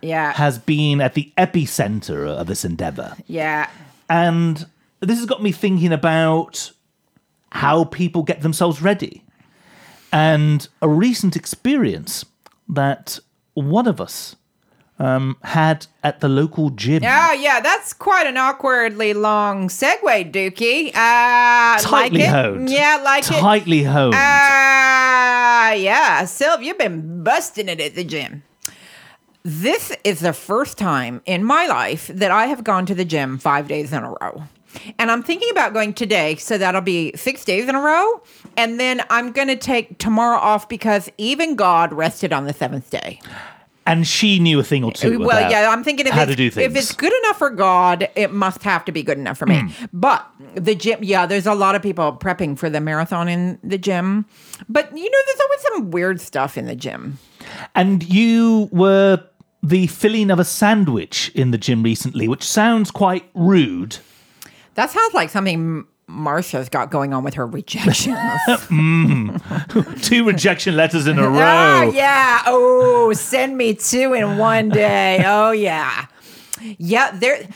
[0.01, 0.33] Yeah.
[0.33, 3.15] has been at the epicenter of this endeavor.
[3.25, 3.67] yeah.
[4.07, 4.67] And
[4.99, 6.71] this has got me thinking about
[7.51, 9.23] how people get themselves ready.
[10.12, 12.25] And a recent experience
[12.67, 13.17] that
[13.55, 14.35] one of us
[14.99, 17.03] um, had at the local gym.
[17.03, 20.89] Oh, yeah, that's quite an awkwardly long segue, Dukey.
[20.89, 22.29] Uh, Tightly like it?
[22.29, 22.69] honed.
[22.69, 23.39] Yeah, like it.
[23.39, 24.15] Tightly honed.
[24.15, 26.23] Ah, yeah.
[26.23, 28.43] Sylv, you've been busting it at the gym.
[29.43, 33.38] This is the first time in my life that I have gone to the gym
[33.38, 34.43] five days in a row.
[34.99, 38.21] And I'm thinking about going today, so that'll be six days in a row.
[38.57, 42.89] And then I'm going to take tomorrow off because even God rested on the seventh
[42.91, 43.19] day.
[43.89, 45.17] And she knew a thing or two.
[45.17, 46.71] Well, about yeah, I'm thinking if how to do things.
[46.71, 49.62] If it's good enough for God, it must have to be good enough for me.
[49.62, 49.86] Hmm.
[49.91, 53.80] But the gym, yeah, there's a lot of people prepping for the marathon in the
[53.80, 54.25] gym.
[54.69, 57.17] But you know, there's always some weird stuff in the gym.
[57.73, 59.23] And you were
[59.63, 63.97] the filling of a sandwich in the gym recently, which sounds quite rude.
[64.75, 68.17] That sounds like something Marsha's got going on with her rejections.
[68.49, 69.93] Mm-hmm.
[70.01, 71.91] Two rejection letters in a oh row.
[71.91, 72.41] yeah.
[72.45, 75.23] Oh, send me two in one day.
[75.25, 76.05] Oh yeah.
[76.77, 77.47] Yeah, there.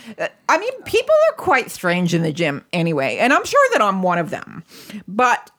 [0.48, 4.02] I mean, people are quite strange in the gym anyway, and I'm sure that I'm
[4.02, 4.64] one of them.
[5.08, 5.52] But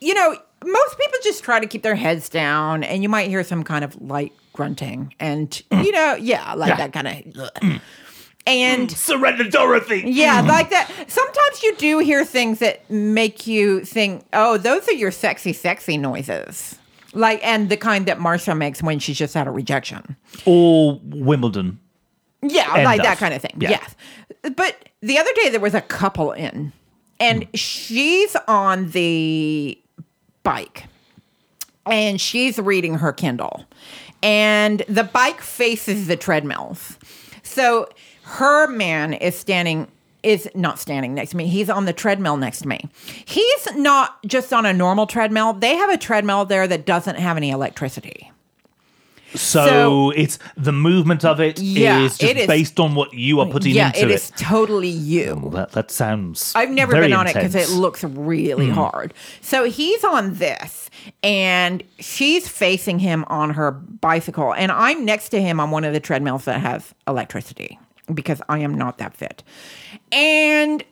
[0.00, 3.44] you know, most people just try to keep their heads down, and you might hear
[3.44, 5.84] some kind of light grunting, and mm.
[5.84, 6.76] you know, yeah, like Yeah.
[6.76, 7.14] that kind of.
[7.62, 7.80] Mm.
[8.46, 10.04] And Surrender, Dorothy.
[10.06, 10.90] yeah, like that.
[11.08, 15.98] Sometimes you do hear things that make you think, "Oh, those are your sexy, sexy
[15.98, 16.78] noises."
[17.12, 20.16] Like, and the kind that Marsha makes when she's just had a rejection.
[20.44, 21.80] Or Wimbledon.
[22.42, 23.06] Yeah, like of.
[23.06, 23.56] that kind of thing.
[23.58, 23.70] Yeah.
[23.70, 23.94] Yes.
[24.54, 26.72] But the other day there was a couple in,
[27.18, 27.50] and hmm.
[27.54, 29.80] she's on the
[30.42, 30.84] bike
[31.86, 33.64] and she's reading her Kindle,
[34.22, 36.98] and the bike faces the treadmills.
[37.42, 37.88] So
[38.26, 39.88] her man is standing.
[40.22, 41.46] Is not standing next to me.
[41.46, 42.88] He's on the treadmill next to me.
[43.24, 45.52] He's not just on a normal treadmill.
[45.52, 48.32] They have a treadmill there that doesn't have any electricity.
[49.36, 53.14] So, So- it's the movement of it is Yeah, just it is- based on what
[53.14, 54.14] you are putting yeah, into it it.
[54.14, 55.34] is totally you.
[55.36, 56.52] Oh, well, that, that sounds.
[56.56, 57.70] I've never been on it because it.
[57.70, 58.74] Looks really hmm.
[58.74, 59.14] hard.
[59.42, 60.90] So he's on this,
[61.22, 65.92] and she's facing him on her bicycle, and I'm next to him on one of
[65.92, 67.78] the treadmills that has electricity
[68.12, 69.42] because I am not that fit.
[70.12, 70.84] And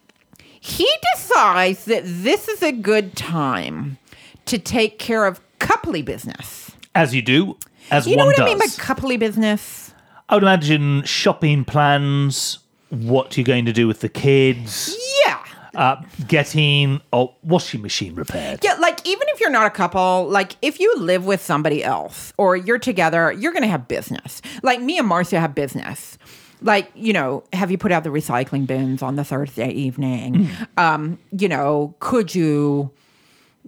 [0.61, 3.98] he decides that this is a good time
[4.46, 6.70] to take care of coupley business.
[6.94, 7.57] As you do,
[7.90, 8.44] as You know what does.
[8.46, 9.92] I mean by coupley business?
[10.29, 12.59] I would imagine shopping plans,
[12.90, 14.96] what you're going to do with the kids,
[15.27, 15.38] Yeah.
[15.74, 15.96] uh,
[16.29, 18.61] getting a washing machine repaired.
[18.62, 22.33] Yeah, like even if you're not a couple, like if you live with somebody else
[22.38, 24.40] or you're together, you're going to have business.
[24.62, 26.16] Like me and Marcia have business.
[26.64, 30.48] Like, you know, have you put out the recycling bins on the Thursday evening?
[30.79, 32.90] Um, you know, could you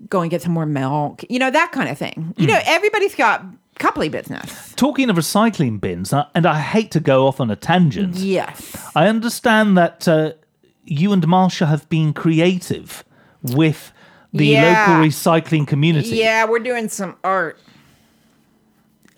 [0.08, 1.22] go and get some more milk?
[1.28, 2.34] You know, that kind of thing.
[2.38, 3.44] You know, everybody's got
[3.78, 4.72] coupley business.
[4.76, 8.74] Talking of recycling bins, and I hate to go off on a tangent, Yes.
[8.96, 10.32] I understand that uh,
[10.84, 13.04] you and Marsha have been creative
[13.42, 13.92] with
[14.32, 14.86] the Yeah.
[14.88, 16.16] local recycling community.
[16.16, 17.58] Yeah, we're doing some art.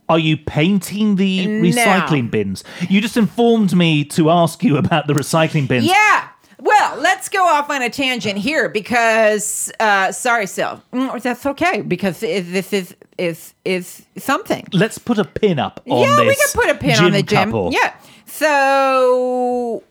[0.09, 1.63] Are you painting the No.
[1.63, 2.65] recycling bins?
[2.89, 5.85] You just informed me to ask you about the recycling bins.
[5.87, 6.29] Yeah.
[6.61, 10.83] Well, let's go off on a tangent here because uh sorry, Sil.
[10.93, 14.67] Mm, That's okay because this is is is something.
[14.73, 17.45] Let's put a pin up on yeah, we can put a pin on the gym.
[17.51, 17.71] couple.
[17.73, 17.93] Yeah.
[18.27, 19.83] So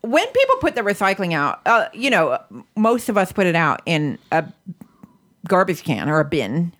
[0.00, 2.38] when people put the recycling out, uh, you know,
[2.76, 4.44] most of us put it out in a
[5.48, 6.72] garbage can or a bin.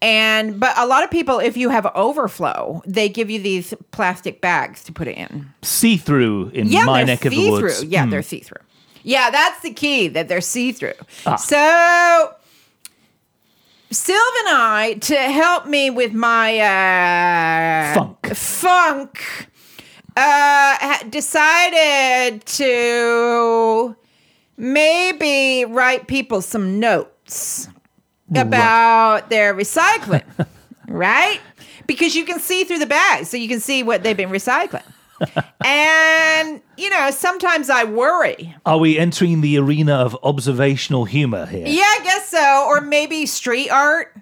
[0.00, 4.40] And but a lot of people if you have overflow, they give you these plastic
[4.40, 5.48] bags to put it in.
[5.62, 7.62] See through in Yeah, my neck of the see-through.
[7.62, 7.84] woods.
[7.84, 8.10] Yeah, Hmm.
[8.10, 8.62] they're see through.
[9.04, 10.92] Yeah, that's the key that they're see through.
[11.26, 11.34] Ah.
[11.36, 12.34] So,
[13.90, 18.26] Sylv and I, to help me with my uh, Funk.
[18.34, 19.48] funk,
[20.16, 23.96] uh, decided to
[24.56, 27.08] maybe write people some notes
[28.34, 30.24] about their recycling,
[30.88, 31.40] right?
[31.86, 34.82] Because you can see through the bags, so you can see what they've been recycling.
[35.64, 38.54] and, you know, sometimes I worry.
[38.66, 41.66] Are we entering the arena of observational humor here?
[41.66, 42.66] Yeah, I guess so.
[42.66, 44.16] Or maybe street art.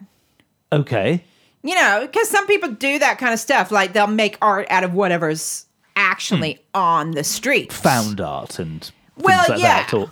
[0.73, 1.25] Okay.
[1.63, 3.71] You know, because some people do that kind of stuff.
[3.71, 6.81] Like they'll make art out of whatever's actually hmm.
[6.81, 7.73] on the street.
[7.73, 9.87] Found art and Well, like yeah.
[9.87, 9.95] that.
[9.95, 10.11] Or,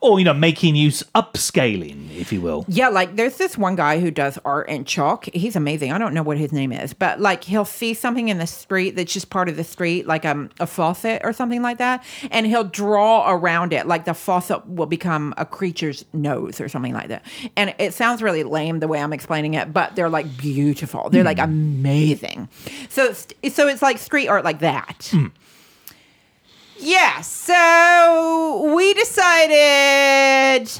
[0.00, 2.64] or, you know, making use, upscaling, if you will.
[2.68, 5.26] Yeah, like there's this one guy who does art in chalk.
[5.34, 5.92] He's amazing.
[5.92, 8.96] I don't know what his name is, but like he'll see something in the street
[8.96, 12.46] that's just part of the street, like um, a faucet or something like that, and
[12.46, 13.86] he'll draw around it.
[13.86, 17.24] Like the faucet will become a creature's nose or something like that.
[17.56, 21.10] And it sounds really lame the way I'm explaining it, but they're like beautiful.
[21.10, 22.48] They're like amazing.
[22.88, 25.12] So, so it's like street art like that.
[26.80, 30.70] Yeah, so we decided,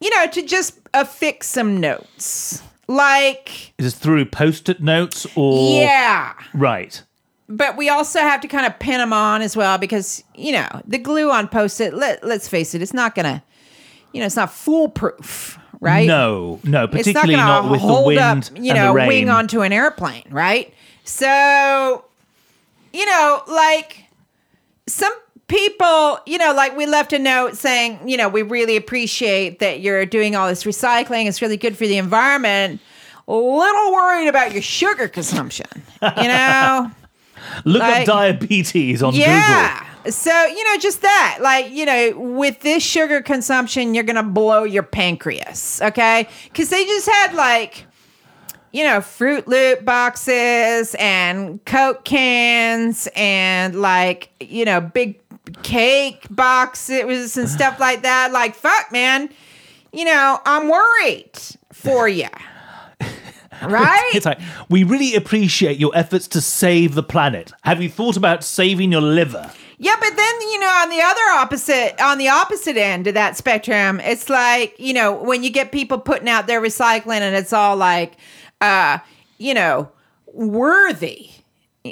[0.00, 2.62] you know, to just affix some notes.
[2.88, 5.80] Like, Is this through post it notes or.
[5.80, 6.32] yeah.
[6.54, 7.02] Right.
[7.48, 10.68] But we also have to kind of pin them on as well because, you know,
[10.86, 13.42] the glue on post it, let, let's face it, it's not going to,
[14.12, 16.06] you know, it's not foolproof, right?
[16.06, 19.60] No, no, it's particularly not, not, gonna with the wind up, you know, wing onto
[19.60, 20.74] an airplane, right?
[21.04, 22.04] So,
[22.92, 24.07] you know, like
[24.88, 25.12] some
[25.46, 29.80] people, you know, like we left a note saying, you know, we really appreciate that
[29.80, 31.26] you're doing all this recycling.
[31.26, 32.80] It's really good for the environment.
[33.26, 35.66] A little worried about your sugar consumption,
[36.02, 36.90] you know?
[37.64, 39.28] Look like- up diabetes on Google.
[39.28, 39.84] Yeah.
[40.10, 41.38] So, you know, just that.
[41.42, 45.82] Like, you know, with this sugar consumption, you're going to blow your pancreas.
[45.82, 46.28] Okay.
[46.44, 47.84] Because they just had like,
[48.72, 55.20] you know, Fruit Loop boxes and Coke cans and like, you know, big
[55.62, 58.32] cake boxes and stuff like that.
[58.32, 59.30] Like, fuck, man.
[59.92, 61.32] You know, I'm worried
[61.72, 62.28] for you.
[63.60, 64.10] Right?
[64.14, 67.52] It's like, we really appreciate your efforts to save the planet.
[67.62, 69.50] Have you thought about saving your liver?
[69.78, 73.36] Yeah, but then you know, on the other opposite, on the opposite end of that
[73.36, 77.52] spectrum, it's like you know when you get people putting out their recycling, and it's
[77.52, 78.16] all like,
[78.60, 78.98] uh,
[79.38, 79.90] you know,
[80.32, 81.30] worthy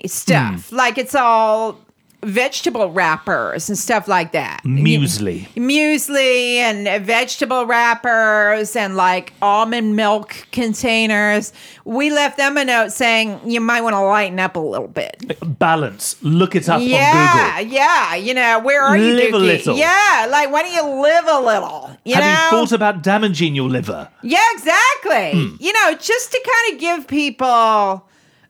[0.06, 0.72] stuff.
[0.72, 1.78] Like it's all
[2.26, 4.60] vegetable wrappers and stuff like that.
[4.64, 5.46] Muesli.
[5.54, 11.52] Muesli and vegetable wrappers and like almond milk containers.
[11.84, 15.22] We left them a note saying you might want to lighten up a little bit
[15.58, 16.16] Balance.
[16.22, 17.72] Look it up yeah, on Google.
[17.72, 17.86] yeah.
[17.86, 18.14] Yeah.
[18.16, 19.76] You know, where are you, Live a little.
[19.76, 21.96] Yeah, like why don't you live a little?
[22.04, 22.58] You Have know?
[22.58, 24.08] you thought about damaging your liver?
[24.22, 25.32] yeah, exactly.
[25.32, 25.56] Hmm.
[25.60, 28.08] You know, just to kind of give people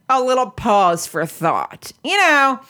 [0.08, 1.92] a little pause for thought.
[2.04, 2.60] You know,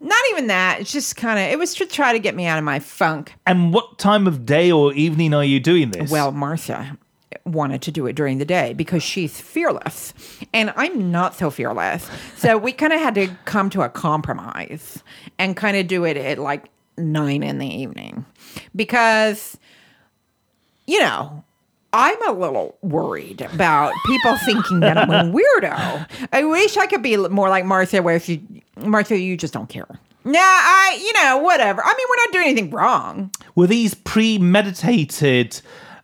[0.00, 0.80] not even that.
[0.80, 1.52] It's just kind of.
[1.52, 3.34] It was to try to get me out of my funk.
[3.46, 6.10] And what time of day or evening are you doing this?
[6.10, 6.96] Well, Marsha
[7.44, 10.14] wanted to do it during the day because she's fearless
[10.52, 12.08] and I'm not so fearless.
[12.36, 15.02] So we kind of had to come to a compromise
[15.38, 18.24] and kind of do it at like nine in the evening
[18.74, 19.56] because,
[20.86, 21.44] you know,
[21.92, 26.06] I'm a little worried about people thinking that I'm a weirdo.
[26.32, 28.40] I wish I could be more like Marsha, where if you,
[28.78, 29.88] Marsha, you just don't care.
[30.24, 31.82] Nah, I, you know, whatever.
[31.82, 33.30] I mean, we're not doing anything wrong.
[33.54, 35.62] Were these premeditated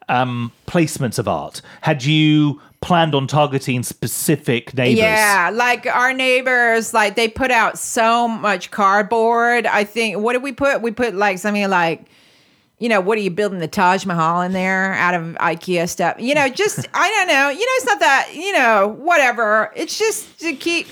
[0.09, 1.61] um, placements of art?
[1.83, 4.99] Had you planned on targeting specific neighbors?
[4.99, 9.66] Yeah, like our neighbors, like they put out so much cardboard.
[9.66, 10.81] I think what did we put?
[10.81, 12.07] We put like something like,
[12.85, 16.16] you know, what are you building the Taj Mahal in there out of IKEA stuff?
[16.18, 17.49] You know, just I don't know.
[17.49, 18.31] You know, it's not that.
[18.35, 19.73] You know, whatever.
[19.75, 20.87] It's just to keep.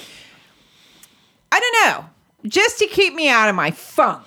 [1.52, 2.06] I don't know,
[2.48, 4.24] just to keep me out of my funk.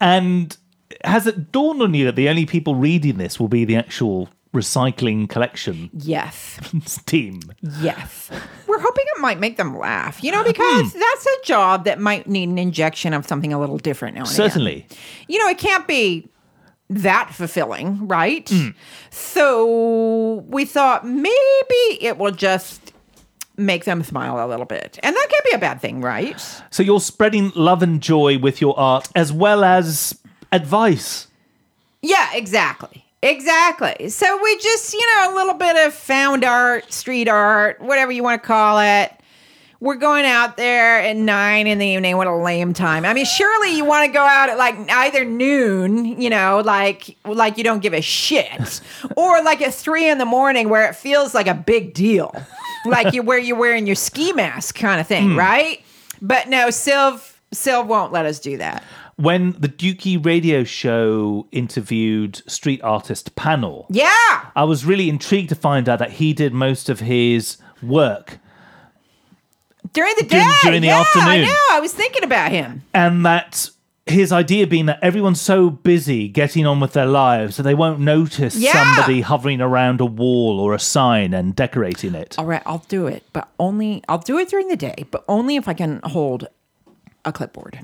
[0.00, 0.56] And
[1.04, 4.28] has it dawned on you that the only people reading this will be the actual
[4.52, 6.58] recycling collection Yes.
[7.06, 7.42] team?
[7.80, 8.28] Yes.
[8.66, 10.98] We're hoping it might make them laugh, you know, because hmm.
[10.98, 14.30] that's a job that might need an injection of something a little different now and
[14.30, 14.50] again.
[14.50, 14.86] Certainly.
[15.28, 16.28] You know, it can't be
[16.96, 18.46] that fulfilling, right?
[18.46, 18.74] Mm.
[19.10, 21.32] So we thought maybe
[22.00, 22.92] it will just
[23.56, 24.98] make them smile a little bit.
[25.02, 26.40] And that can't be a bad thing, right?
[26.70, 30.18] So you're spreading love and joy with your art as well as
[30.50, 31.28] advice.
[32.00, 33.04] Yeah, exactly.
[33.22, 34.08] Exactly.
[34.08, 38.22] So we just, you know, a little bit of found art, street art, whatever you
[38.22, 39.12] want to call it.
[39.82, 42.16] We're going out there at nine in the evening.
[42.16, 43.04] What a lame time.
[43.04, 47.16] I mean, surely you want to go out at like either noon, you know, like
[47.24, 48.80] like you don't give a shit,
[49.16, 52.32] or like at three in the morning where it feels like a big deal,
[52.86, 55.38] like you where you're wearing your ski mask kind of thing, hmm.
[55.40, 55.82] right?
[56.20, 58.84] But no, Sylv Sylv won't let us do that.
[59.16, 64.46] When the Dukey radio show interviewed street artist Panel, Yeah.
[64.54, 68.38] I was really intrigued to find out that he did most of his work
[69.92, 70.44] during the day.
[70.62, 71.46] During- the yeah, I afternoon.
[71.46, 71.56] know.
[71.72, 72.82] I was thinking about him.
[72.94, 73.68] and that
[74.06, 78.00] his idea being that everyone's so busy getting on with their lives that they won't
[78.00, 78.72] notice Yeah.
[78.72, 82.34] somebody hovering around a wall or a sign and decorating it.
[82.36, 85.54] All right, I'll do it, but only I'll do it during the day, but only
[85.54, 86.48] if I can hold
[87.24, 87.78] a clipboard.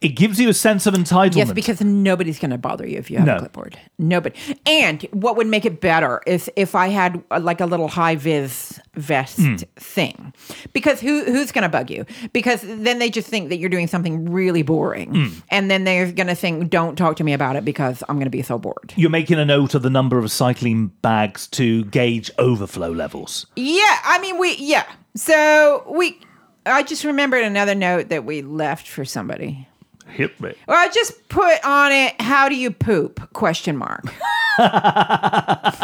[0.00, 1.36] It gives you a sense of entitlement.
[1.36, 3.36] Yes, because nobody's going to bother you if you have No.
[3.36, 3.78] a clipboard.
[3.98, 4.36] Nobody.
[4.66, 8.16] And what would make it better is if I had uh, like a little high
[8.16, 9.56] vis vest Hmm.
[9.76, 10.32] thing,
[10.72, 12.04] because who who's going to bug you?
[12.32, 15.28] Because then they just think that you're doing something really boring, Hmm.
[15.50, 18.24] and then they're going to think, "Don't talk to me about it because I'm going
[18.26, 21.84] to be so bored." You're making a note of the number of cycling bags to
[21.84, 23.46] gauge overflow levels.
[23.56, 24.84] Yeah, I mean we yeah.
[25.16, 26.18] So we.
[26.66, 29.66] I just remembered another note that we left for somebody.
[30.08, 30.52] Hit me.
[30.66, 33.32] Well, I just put on it, how do you poop?
[33.32, 34.04] Question mark.
[34.58, 35.74] right?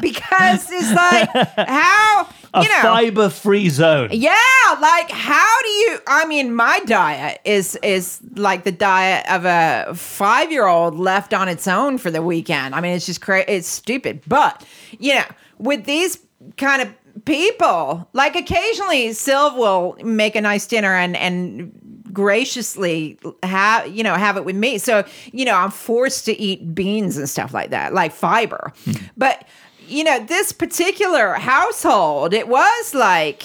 [0.00, 1.28] Because it's like,
[1.68, 2.82] how, A you know.
[2.82, 4.08] fiber free zone.
[4.12, 4.32] yeah,
[4.80, 9.86] like how do you I mean my diet is is like the diet of a
[9.92, 12.74] 5-year-old left on its own for the weekend.
[12.74, 14.22] I mean it's just crazy it's stupid.
[14.26, 14.64] But,
[14.98, 15.24] you know,
[15.58, 16.18] with these
[16.56, 16.88] kind of
[17.24, 21.72] people, like occasionally Sylv will make a nice dinner and and
[22.12, 24.78] graciously have you know have it with me.
[24.78, 28.72] So you know i'm forced to eat beans and stuff like that like fiber.
[28.84, 28.92] Hmm.
[29.16, 29.46] But
[29.86, 33.44] you know this particular household it was like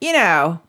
[0.00, 0.60] you know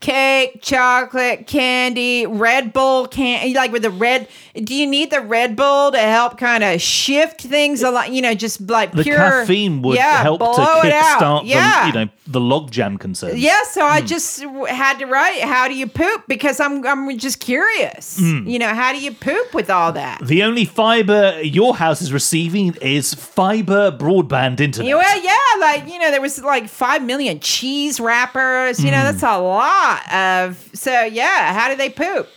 [0.00, 5.56] cake chocolate candy red bull can like with the red do you need the red
[5.56, 9.16] bull to help kind of shift things a lot you know just like The pure
[9.16, 13.38] caffeine would yeah, help to kickstart yeah the, you know, the logjam concerns.
[13.40, 13.92] yeah, so Hmm.
[13.92, 18.18] I just had to write, "How do you poop?" Because I'm I'm just curious.
[18.18, 18.46] Hmm.
[18.46, 20.20] You know, how do you poop with all that?
[20.24, 24.88] The only fiber your house is receiving is fiber broadband internet.
[24.88, 28.82] Yeah, well, yeah, like you know, there was like five million cheese wrappers.
[28.84, 30.70] You know, that's a lot of.
[30.74, 32.28] So yeah, how do they poop?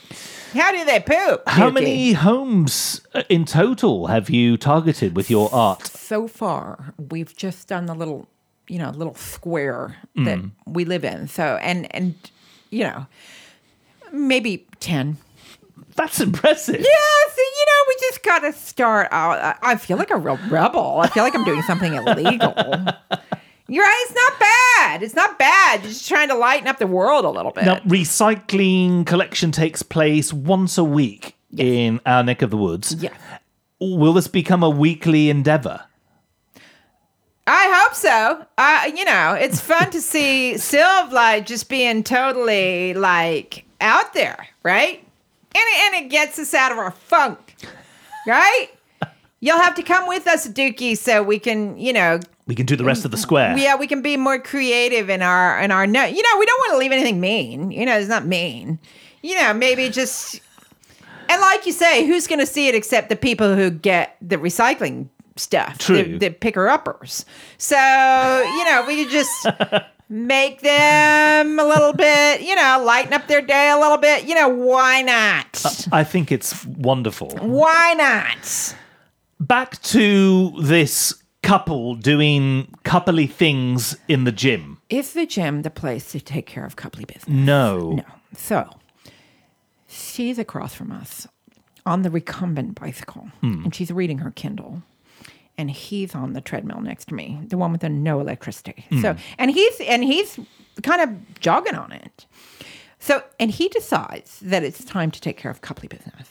[0.56, 1.44] How do they poop?
[1.48, 5.86] How many homes uh, in total have you targeted with your art?
[5.88, 8.28] So far, we've just done the little,
[8.68, 10.52] you know, little square that Mm.
[10.66, 11.28] we live in.
[11.28, 12.16] So and and
[12.70, 13.06] you know,
[14.12, 15.18] maybe ten.
[15.96, 16.76] That's impressive.
[16.76, 19.40] Yeah, so you know, we just gotta start out.
[19.40, 21.00] I- I feel like a real rebel.
[21.02, 22.54] I feel like I'm doing something illegal.
[23.68, 24.06] You're right.
[24.08, 25.04] It's not bad.
[25.04, 25.82] It's not bad.
[25.82, 27.66] You're just trying to lighten up the world a little bit.
[27.66, 32.96] Now, recycling collection takes place once a week in our neck of the woods.
[32.96, 33.14] Yeah.
[33.80, 35.82] Will this become a weekly endeavor?
[37.48, 38.46] I hope so.
[38.58, 44.48] Uh, you know, it's fun to see Sylv like just being totally like out there,
[44.64, 45.00] right?
[45.00, 45.06] And
[45.56, 47.56] it, and it gets us out of our funk,
[48.28, 48.68] right?
[49.40, 52.76] You'll have to come with us, Dukey, so we can, you know, We can do
[52.76, 53.24] the rest of the mm-hmm.
[53.24, 53.58] square.
[53.58, 56.06] yeah, we can be more creative in our in our no.
[56.06, 57.72] You know, we don't want to leave anything mean.
[57.72, 58.80] You know, it's not mean.
[59.24, 60.42] You know, maybe just
[61.28, 64.38] and like you say, who's going to see it except the people who get the
[64.38, 66.04] recycling stuff, True.
[66.04, 67.26] the, the picker uppers.
[67.58, 69.48] So you know, we could just
[70.10, 72.42] make them a little bit.
[72.42, 74.26] You know, lighten up their day a little bit.
[74.26, 75.66] You know, why not?
[75.66, 77.30] Uh, I think it's wonderful.
[77.42, 78.76] Why not?
[79.40, 81.16] Back to this
[81.46, 84.80] couple doing coupley things in the gym.
[84.90, 87.28] Is the gym the place to take care of coupley business?
[87.28, 87.92] No.
[87.92, 88.04] No.
[88.36, 88.70] So
[89.88, 91.28] she's across from us
[91.86, 93.64] on the recumbent bicycle, hmm.
[93.64, 94.82] and she's reading her Kindle.
[95.58, 98.84] And he's on the treadmill next to me, the one with the no electricity.
[98.90, 99.02] Hmm.
[99.02, 100.38] So, and he's and he's
[100.84, 102.26] kind of jogging on it.
[103.00, 106.28] So, and he decides that it's time to take care of coupley business.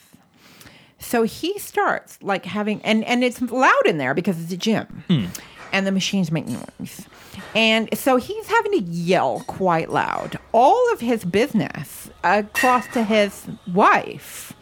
[1.05, 5.05] So he starts like having, and and it's loud in there because it's a gym,
[5.07, 5.27] hmm.
[5.71, 7.07] and the machines make noise,
[7.55, 13.47] and so he's having to yell quite loud all of his business across to his
[13.73, 14.55] wife.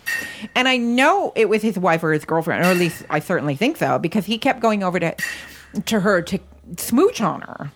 [0.57, 3.55] And I know it was his wife or his girlfriend, or at least I certainly
[3.55, 5.14] think so, because he kept going over to
[5.86, 6.40] to her to
[6.76, 7.70] smooch on her,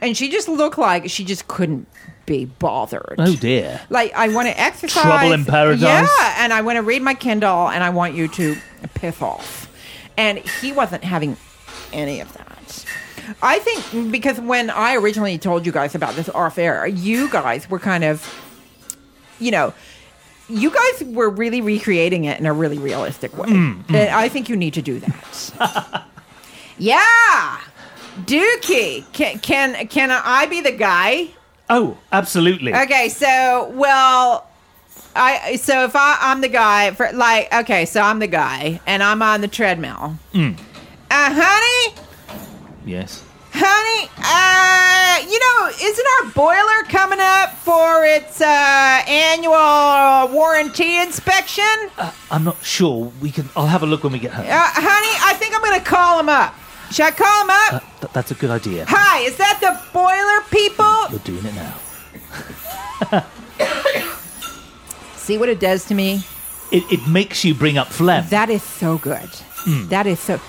[0.00, 1.86] and she just looked like she just couldn't
[2.30, 3.16] be bothered.
[3.18, 3.80] Oh dear.
[3.90, 5.02] Like I want to exercise.
[5.02, 5.82] Trouble in paradise?
[5.82, 8.56] Yeah, and I want to read my Kindle, and I want you to
[8.94, 9.68] piss off.
[10.16, 11.36] And he wasn't having
[11.92, 12.84] any of that.
[13.42, 17.68] I think because when I originally told you guys about this off air, you guys
[17.68, 18.24] were kind of,
[19.40, 19.74] you know,
[20.48, 23.48] you guys were really recreating it in a really realistic way.
[23.48, 26.04] Mm, And I think you need to do that.
[26.78, 27.60] yeah,
[28.20, 31.28] Dukey, can can can I be the guy?
[31.70, 32.74] Oh, absolutely.
[32.74, 34.46] Okay, so well,
[35.14, 39.02] I so if I I'm the guy for like okay, so I'm the guy and
[39.02, 40.16] I'm on the treadmill.
[40.34, 40.58] Mm.
[41.10, 41.96] Uh, honey,
[42.84, 43.22] Yes.
[43.52, 51.64] Honey, uh, you know, isn't our boiler coming up for its uh, annual warranty inspection?
[51.98, 53.12] Uh, I'm not sure.
[53.20, 53.48] We can.
[53.56, 54.46] I'll have a look when we get home.
[54.48, 56.54] honey, I think I'm gonna call him up.
[56.90, 57.72] Should I call him up?
[57.72, 58.84] Uh, th- that's a good idea.
[58.88, 61.06] Hi, is that the boiler people?
[61.10, 63.24] You're doing it now.
[65.16, 66.24] See what it does to me?
[66.72, 68.26] It, it makes you bring up phlegm.
[68.30, 69.28] That is so good.
[69.66, 69.88] Mm.
[69.88, 70.40] That is so.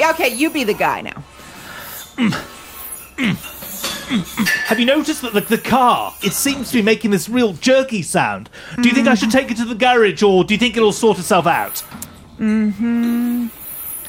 [0.00, 1.22] Okay, you be the guy now.
[4.66, 8.02] Have you noticed that the, the car, it seems to be making this real jerky
[8.02, 8.50] sound?
[8.76, 9.38] Do you think I should mm-hmm.
[9.38, 11.82] take it to the garage or do you think it'll sort itself out?
[12.38, 13.46] Mm-hmm.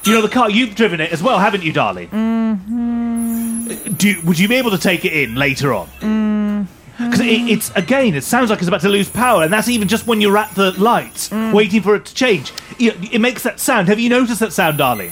[0.06, 0.12] Mm-hmm.
[0.12, 2.10] You know the car, you've driven it as well, haven't you, darling?
[2.10, 3.93] Mm-hmm.
[3.93, 6.68] Do you, would you be able to take it in later on?
[6.97, 9.88] Because it, it's, again, it sounds like it's about to lose power, and that's even
[9.88, 12.51] just when you're at the lights, waiting for it to change.
[12.80, 13.88] Know, it makes that sound.
[13.88, 15.12] Have you noticed that sound, darling?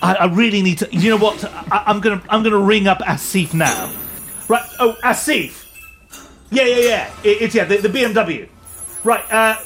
[0.00, 0.88] I, I really need to.
[0.94, 1.44] You know what?
[1.44, 3.92] I, I'm gonna I'm gonna ring up Asif now.
[4.48, 4.62] Right.
[4.78, 5.66] Oh, Asif.
[6.50, 7.12] Yeah, yeah, yeah.
[7.24, 8.48] It, it's yeah the, the BMW.
[9.02, 9.24] Right.
[9.32, 9.56] Uh.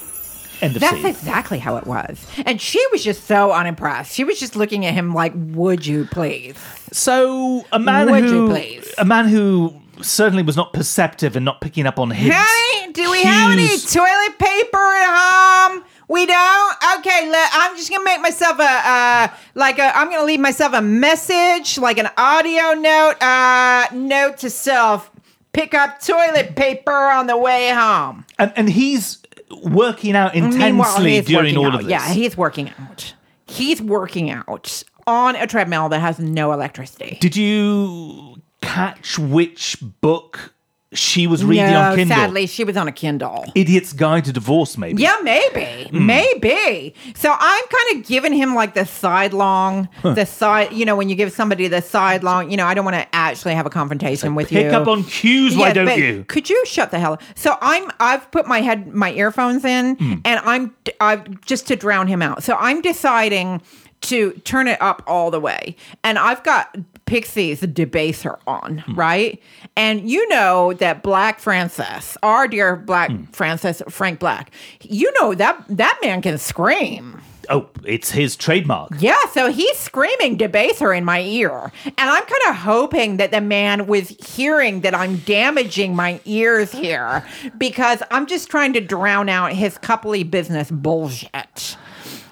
[0.61, 1.07] End of That's scene.
[1.07, 2.27] exactly how it was.
[2.45, 4.15] And she was just so unimpressed.
[4.15, 6.57] She was just looking at him like, would you please?
[6.93, 8.93] So a man Would you who please?
[8.99, 12.37] a man who certainly was not perceptive and not picking up on hints.
[12.39, 13.93] Honey, do we have any cues.
[13.93, 15.85] toilet paper at home?
[16.09, 16.77] We don't.
[17.01, 19.95] Okay, le- I'm just gonna make myself a uh, like a.
[19.97, 23.17] I'm gonna leave myself a message, like an audio note.
[23.23, 25.11] Uh, note to self:
[25.53, 28.25] pick up toilet paper on the way home.
[28.39, 29.19] and, and he's
[29.63, 31.75] working out intensely during all out.
[31.75, 31.91] of this.
[31.91, 33.15] Yeah, he's working out.
[33.47, 37.19] He's working out on a treadmill that has no electricity.
[37.21, 40.55] Did you catch which book
[40.95, 42.17] she was reading no, on Kindle?
[42.17, 43.45] sadly, she was on a Kindle.
[43.55, 45.03] Idiot's Guide to Divorce, maybe.
[45.03, 46.07] Yeah, maybe, Hmm.
[46.07, 46.95] maybe.
[47.15, 50.73] So I'm kind of giving him like the sidelong, the side.
[50.73, 53.55] You know, when you give somebody the sidelong, you know, I don't want to actually
[53.55, 54.61] have a confrontation with you.
[54.63, 56.25] Pick up on cues, why don't you?
[56.29, 57.23] Could you shut the hell up?
[57.35, 60.15] So I'm I've put my head my earphones in Hmm.
[60.25, 62.43] and I'm I've just to drown him out.
[62.43, 63.61] So I'm deciding
[64.03, 65.75] to turn it up all the way.
[66.05, 66.77] And I've got
[67.07, 68.95] Pixies' debaser on, Hmm.
[68.95, 69.43] right?
[69.77, 73.25] And you know that Black Francis, our dear Black Hmm.
[73.33, 74.51] Francis Frank Black,
[74.83, 77.21] you know that that man can scream.
[77.51, 78.91] Oh, it's his trademark.
[78.99, 81.73] Yeah, so he's screaming debaser in my ear.
[81.87, 86.73] And I'm kind of hoping that the man was hearing that I'm damaging my ears
[86.73, 87.25] here
[87.57, 91.79] because I'm just trying to drown out his coupley business bullshit.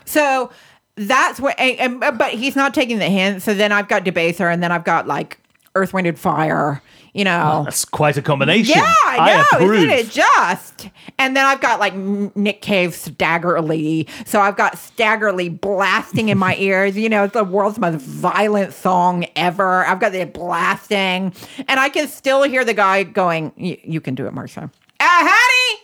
[0.04, 0.50] So
[0.96, 3.42] that's what, and, and- but he's not taking the hint.
[3.42, 5.38] So then I've got debaser and then I've got like
[5.74, 6.80] Earth, Wind, and Fire,
[7.12, 7.62] you know.
[7.64, 8.76] That's quite a combination.
[8.78, 9.74] Yeah, I know, approve.
[9.76, 10.88] isn't it just?
[11.18, 14.06] And then I've got like Nick Cave Stagger Lee.
[14.24, 16.96] So I've got Stagger Lee blasting in my ears.
[16.96, 19.84] You know, it's the world's most violent song ever.
[19.84, 21.34] I've got it blasting,
[21.68, 24.70] and I can still hear the guy going, "Y- "You can do it, Marsha." Uh,
[25.00, 25.80] honey,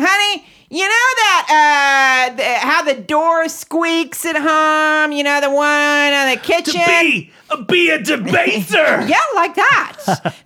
[0.00, 5.12] honey, you know that uh, the, how the door squeaks at home.
[5.12, 6.80] You know the one in the kitchen.
[6.80, 7.32] To be,
[7.66, 9.00] be a debater.
[9.10, 9.96] Yeah, like that.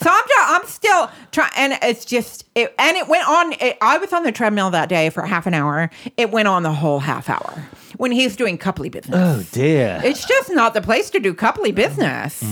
[0.01, 3.53] so I'm I'm still trying, and it's just it, and it went on.
[3.61, 5.91] It, I was on the treadmill that day for half an hour.
[6.17, 7.65] It went on the whole half hour
[7.97, 9.17] when he's doing coupley business.
[9.19, 10.01] Oh dear.
[10.05, 12.43] It's just not the place to do coupley business.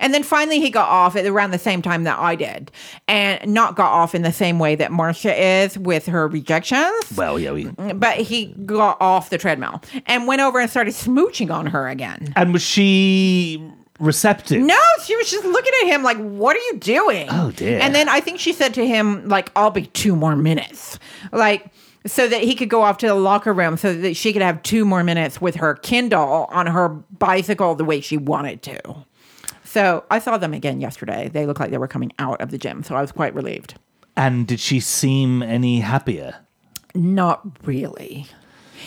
[0.00, 2.72] And then finally, he got off at around the same time that I did,
[3.06, 6.94] and not got off in the same way that Marsha is with her rejections.
[7.16, 7.66] well, yeah, we.
[7.94, 12.32] But he got off the treadmill and went over and started smooching on her again.
[12.34, 13.62] And was she
[14.00, 14.62] receptive?
[14.62, 17.78] No, she was just looking at him like, "What are you doing?" Oh, dear.
[17.80, 20.98] And then I think she said to him, "Like, I'll be two more minutes,"
[21.32, 21.66] like
[22.06, 24.62] so that he could go off to the locker room so that she could have
[24.62, 28.80] two more minutes with her Kindle on her bicycle the way she wanted to.
[29.64, 31.28] So I saw them again yesterday.
[31.28, 33.74] They looked like they were coming out of the gym, so I was quite relieved.
[34.16, 36.36] And did she seem any happier?
[36.94, 38.26] Not really.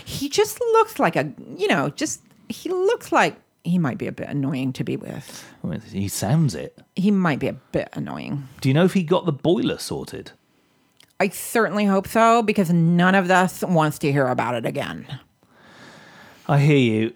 [0.05, 4.11] He just looks like a, you know, just he looks like he might be a
[4.11, 5.47] bit annoying to be with.
[5.61, 6.77] Well, he sounds it.
[6.95, 8.47] He might be a bit annoying.
[8.61, 10.31] Do you know if he got the boiler sorted?
[11.19, 15.19] I certainly hope so because none of us wants to hear about it again.
[16.47, 17.13] I hear you.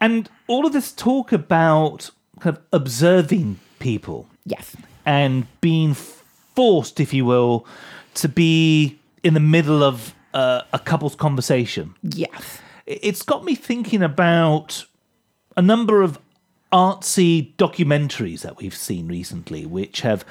[0.00, 2.10] And all of this talk about
[2.42, 4.76] kind of observing people Yes.
[5.06, 7.66] and being forced, if you will,
[8.14, 11.94] to be in the middle of uh, a couple's conversation.
[12.02, 12.58] Yes.
[12.86, 14.84] It's got me thinking about
[15.56, 16.18] a number of
[16.72, 20.24] artsy documentaries that we've seen recently, which have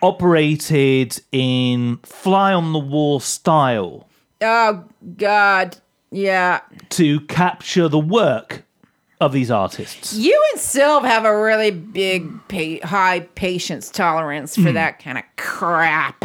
[0.00, 4.08] operated in fly on the wall style
[4.40, 4.84] Oh
[5.16, 5.76] God.
[6.10, 6.60] Yeah.
[6.90, 8.62] to capture the work
[9.20, 10.14] of these artists.
[10.14, 14.74] You and Sylv have a really big, pa- high patience tolerance for hmm.
[14.74, 16.24] that kind of crap.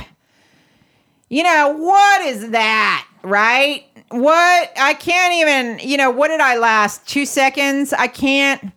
[1.30, 3.86] You know, what is that, right?
[4.10, 4.72] What?
[4.78, 7.08] I can't even, you know, what did I last?
[7.08, 7.94] Two seconds?
[7.94, 8.72] I can't.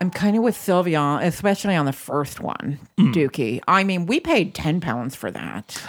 [0.00, 3.12] I'm kind of with Sylvia, especially on the first one, hmm.
[3.12, 3.60] Dukey.
[3.68, 5.80] I mean, we paid 10 pounds for that.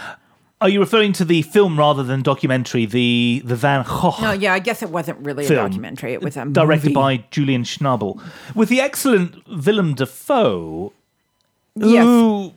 [0.64, 4.54] Are you referring to the film rather than documentary, the the Van Gogh No, yeah,
[4.54, 6.14] I guess it wasn't really a documentary.
[6.14, 7.18] It was a directed movie.
[7.20, 8.22] by Julian Schnabel,
[8.56, 10.94] with the excellent Willem Dafoe,
[11.76, 12.06] Yes.
[12.06, 12.54] who,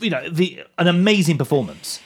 [0.00, 1.98] you know, the an amazing performance.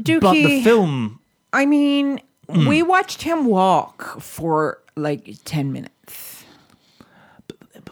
[0.00, 0.20] Dukey.
[0.20, 1.18] But the film,
[1.52, 2.20] I mean,
[2.50, 2.66] Hmm.
[2.68, 6.44] we watched him walk for like 10 minutes.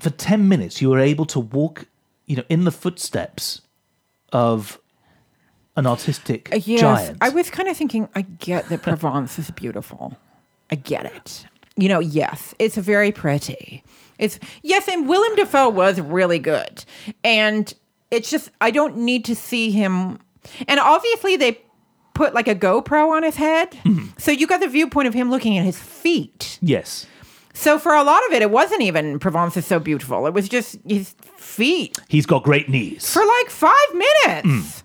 [0.01, 1.87] for ten minutes, you were able to walk,
[2.27, 3.63] you know, in the footsteps
[4.33, 4.79] of
[5.77, 7.19] an artistic Uh, Yes, giant.
[7.21, 10.17] I was kind of thinking, I get that Provence is beautiful.
[10.71, 11.47] I get it.
[11.77, 13.85] You know, yes, it's very pretty.
[14.19, 16.85] It's yes, and Willem Dafoe was really good.
[17.23, 17.73] And
[18.11, 20.19] it's just I don't need to see him
[20.69, 21.61] and obviously they
[22.15, 23.73] put like a GoPro on his head.
[23.85, 24.07] Mm-hmm.
[24.17, 26.59] So you got the viewpoint of him looking at his feet.
[26.63, 27.07] yes,
[27.53, 30.27] So for a lot of it, it wasn't even Provence is so beautiful.
[30.27, 33.13] It was just his feet he's got great knees.
[33.13, 34.47] for like five minutes.
[34.49, 34.83] Mm.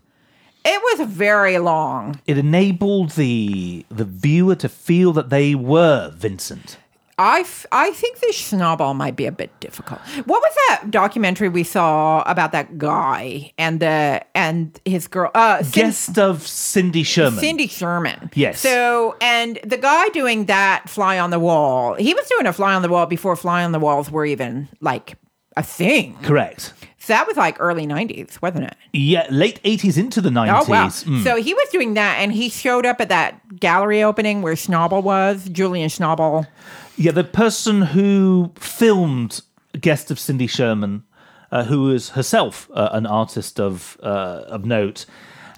[0.64, 2.20] It was very long.
[2.28, 6.78] it enabled the the viewer to feel that they were Vincent.
[7.18, 10.00] I, f- I think the Schnabel might be a bit difficult.
[10.26, 15.30] What was that documentary we saw about that guy and the and his girl?
[15.36, 17.40] Uh, Cin- Guest of Cindy Sherman.
[17.40, 18.32] Cindy Sherman.
[18.34, 18.60] Yes.
[18.60, 22.74] So and the guy doing that fly on the wall, he was doing a fly
[22.74, 25.16] on the wall before fly on the walls were even like
[25.56, 26.18] a thing.
[26.24, 26.74] Correct.
[27.02, 28.76] So that was like early '90s, wasn't it?
[28.94, 30.66] Yeah, late eighties into the 90s.
[30.68, 30.90] Oh wow!
[31.24, 35.02] So he was doing that, and he showed up at that gallery opening where Schnabel
[35.02, 36.46] was, Julian Schnabel.
[36.98, 39.42] Yeah, the person who filmed
[39.80, 41.04] Guest of Cindy Sherman,
[41.52, 45.08] uh, who was herself uh, an artist of uh, of note.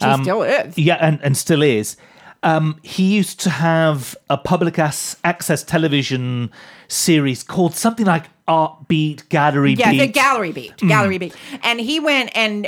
[0.02, 0.78] She still is.
[0.78, 1.98] Yeah, and, and still is.
[2.42, 6.52] Um, he used to have a public access television
[6.88, 9.98] series called something like Art Beat, Gallery Yeah, Beat.
[9.98, 12.68] Yeah, the gallery beat, gallery beat, and he went and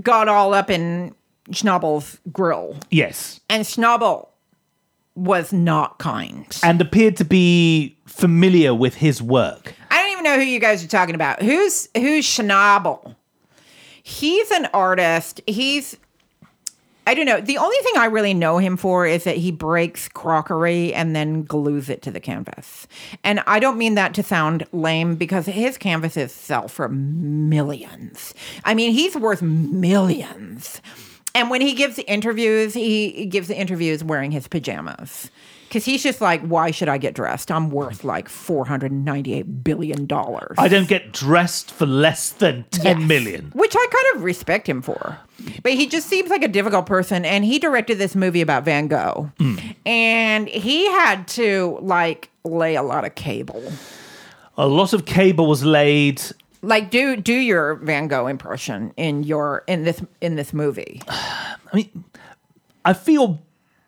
[0.00, 1.14] got all up in
[1.50, 4.28] Schnabel's grill, yes, and Schnabel
[5.14, 6.46] was not kind.
[6.62, 9.74] and appeared to be familiar with his work.
[9.90, 11.42] I don't even know who you guys are talking about.
[11.42, 13.14] Who's who's Schnabel?
[14.02, 15.40] He's an artist.
[15.46, 15.96] He's
[17.06, 17.40] I don't know.
[17.40, 21.42] The only thing I really know him for is that he breaks crockery and then
[21.42, 22.86] glues it to the canvas.
[23.24, 28.34] And I don't mean that to sound lame because his canvases sell for millions.
[28.64, 30.80] I mean, he's worth millions.
[31.34, 35.30] And when he gives interviews, he gives interviews wearing his pajamas.
[35.72, 37.50] Because he's just like, why should I get dressed?
[37.50, 40.06] I'm worth like $498 billion.
[40.58, 43.08] I don't get dressed for less than ten Yes.
[43.08, 43.52] million.
[43.54, 45.16] Which I kind of respect him for.
[45.62, 47.24] But he just seems like a difficult person.
[47.24, 49.32] And he directed this movie about Van Gogh.
[49.38, 49.56] Hmm.
[49.86, 53.62] And he had to like lay a lot of cable.
[54.58, 56.20] A lot of cable was laid.
[56.60, 61.00] Like do do your Van Gogh impression in your in this in this movie.
[61.08, 62.04] I mean,
[62.84, 63.40] I feel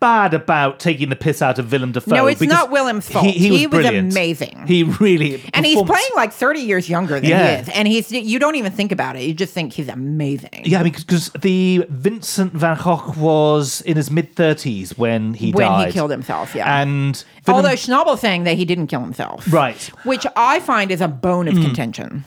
[0.04, 2.14] bad about taking the piss out of Willem Dafoe.
[2.14, 3.24] No, it's not Willem's fault.
[3.24, 4.66] He, he was, He was amazing.
[4.66, 7.56] He really And he's playing like 30 years younger than Yeah.
[7.56, 7.68] he is.
[7.70, 9.22] And he's you don't even think about it.
[9.22, 10.64] You just think he's amazing.
[10.64, 15.92] Yeah, because the Vincent van Gogh was in his mid thirties when he When he
[15.92, 16.82] killed himself, yeah.
[16.82, 19.50] and Willem- Although Schnabel saying that he didn't kill himself.
[19.50, 19.80] Right.
[20.04, 21.62] Which I find is a bone of mm.
[21.62, 22.24] contention.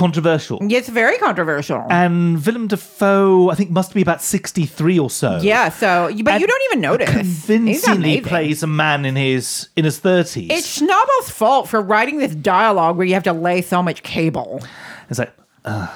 [0.00, 0.58] Controversial.
[0.62, 1.84] It's very controversial.
[1.90, 5.38] And Willem Dafoe, I think, must be about sixty-three or so.
[5.42, 7.10] yeah, so but you don't even notice.
[7.10, 10.50] Convincingly plays a man in his in his thirties.
[10.50, 14.62] It's Schnabel's fault for writing this dialogue where you have to lay so much cable.
[15.10, 15.34] It's like,
[15.64, 15.88] uh,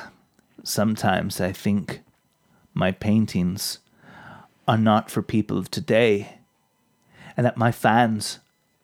[0.63, 2.01] sometimes I think
[2.75, 3.79] my paintings
[4.67, 6.39] are not for people of today,
[7.37, 8.41] and that my fans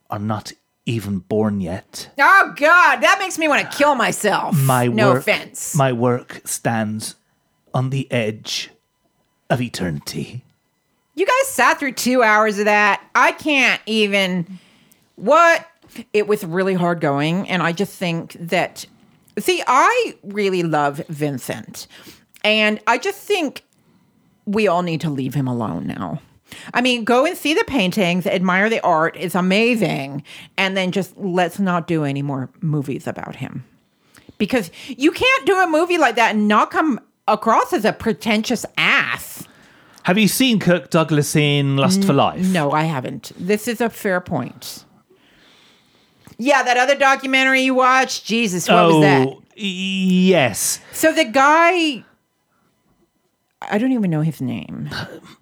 [0.08, 0.52] are not
[0.86, 2.10] even born yet.
[2.18, 4.56] Oh God, that makes me want to kill myself.
[4.56, 5.74] My no work, offense.
[5.74, 7.16] my work stands
[7.72, 8.70] on the edge
[9.48, 10.42] of eternity.
[11.14, 13.02] you guys sat through two hours of that.
[13.14, 14.58] I can't even.
[15.16, 15.66] What?
[16.12, 18.86] It was really hard going, and I just think that.
[19.38, 21.86] See, I really love Vincent,
[22.42, 23.64] and I just think
[24.46, 26.20] we all need to leave him alone now.
[26.74, 30.22] I mean, go and see the paintings, admire the art, it's amazing,
[30.56, 33.64] and then just let's not do any more movies about him.
[34.38, 38.64] Because you can't do a movie like that and not come across as a pretentious
[38.78, 39.46] ass.
[40.04, 42.40] Have you seen Kirk Douglas in Lust for Life?
[42.40, 43.32] No, I haven't.
[43.38, 44.84] This is a fair point.
[46.38, 48.24] Yeah, that other documentary you watched.
[48.24, 49.28] Jesus, what was that?
[49.28, 50.80] Oh, yes.
[50.92, 52.02] So the guy,
[53.60, 54.88] I don't even know his name.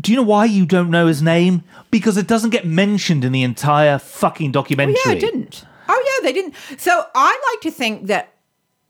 [0.00, 1.62] Do you know why you don't know his name?
[1.90, 4.96] Because it doesn't get mentioned in the entire fucking documentary.
[5.04, 5.64] Oh, yeah, it didn't.
[5.88, 6.54] Oh yeah, they didn't.
[6.78, 8.32] So I like to think that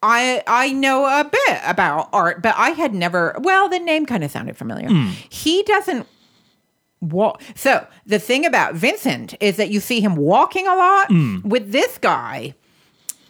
[0.03, 3.37] I I know a bit about art, but I had never.
[3.41, 4.89] Well, the name kind of sounded familiar.
[4.89, 5.09] Hmm.
[5.29, 6.07] He doesn't
[7.01, 7.43] walk.
[7.55, 11.09] So the thing about Vincent is that you see him walking a lot.
[11.09, 11.41] Hmm.
[11.43, 12.55] With this guy,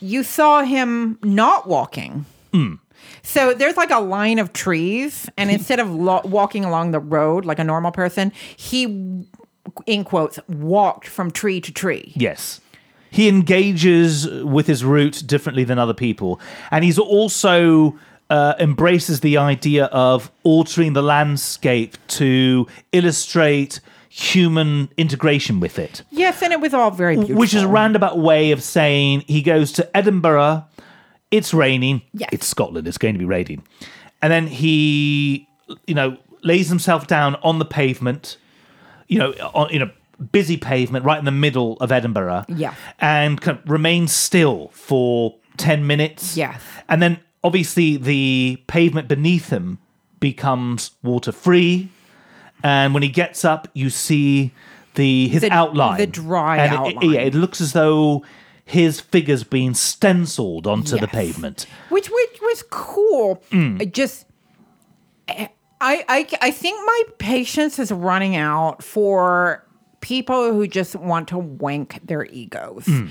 [0.00, 2.26] you saw him not walking.
[2.52, 2.74] Hmm.
[3.32, 7.44] So there's like a line of trees, and instead of lo- walking along the road
[7.44, 8.82] like a normal person, he,
[9.86, 12.12] in quotes, walked from tree to tree.
[12.16, 12.60] Yes.
[13.12, 16.40] He engages with his route differently than other people.
[16.72, 17.96] And he's also
[18.30, 23.78] uh, embraces the idea of altering the landscape to illustrate
[24.08, 26.02] human integration with it.
[26.10, 27.36] Yes, and it was all very beautiful.
[27.36, 30.64] Which is a roundabout way of saying he goes to Edinburgh,
[31.30, 32.30] it's raining, Yes.
[32.32, 33.62] it's Scotland, it's going to be raining.
[34.22, 35.48] And then he,
[35.86, 38.36] you know, lays himself down on the pavement,
[39.08, 39.92] you know, on, in a
[40.32, 42.44] busy pavement right in the middle of Edinburgh.
[42.48, 42.74] Yeah.
[42.98, 46.36] And kind of remains still for 10 minutes.
[46.36, 46.58] Yeah.
[46.88, 49.78] And then obviously the pavement beneath him
[50.18, 51.88] becomes water free.
[52.62, 54.52] And when he gets up, you see
[54.96, 57.10] the his The- outline, the dry and it- outline.
[57.12, 58.22] yeah, it looks as though
[58.70, 61.66] his figures being stenciled onto the pavement.
[61.88, 63.42] which which was cool.
[63.50, 63.82] Mm.
[63.82, 64.26] It just
[65.28, 65.48] I,
[65.80, 69.64] I I think my patience is running out for
[70.00, 72.84] people who just want to wank their egos.
[72.84, 73.08] Mm.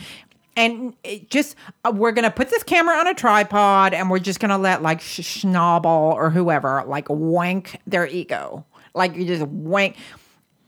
[0.58, 1.56] And it just
[1.86, 5.00] uh, we're gonna put this camera on a tripod, and we're just gonna let like
[5.02, 9.96] Sch- Schnabel or whoever like wank their ego, like you just wank.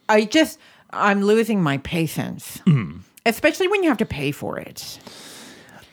[0.07, 0.59] I just
[0.91, 3.01] I'm losing my patience, Mm.
[3.25, 4.99] Especially when you have to pay for it.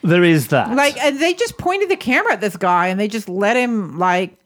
[0.02, 0.74] There is that.
[0.74, 3.98] Like and they just pointed the camera at this guy and they just let him
[3.98, 4.38] like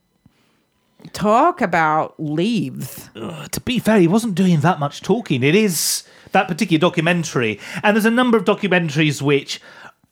[1.12, 3.10] talk about leaves.
[3.14, 5.42] Uh, to be fair, he wasn't doing that much talking.
[5.42, 9.60] It is that particular documentary, and there's a number of documentaries which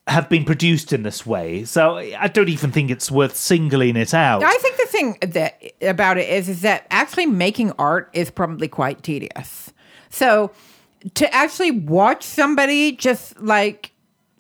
[0.07, 1.65] have been produced in this way.
[1.65, 4.43] So I don't even think it's worth singling it out.
[4.43, 8.69] I think the thing that about it is is that actually making art is probably
[8.69, 9.73] quite tedious.
[10.11, 10.51] So
[11.15, 13.93] to actually watch somebody just like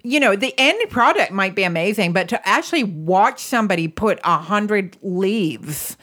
[0.02, 4.38] you know the end product might be amazing, but to actually watch somebody put a
[4.38, 5.96] hundred leaves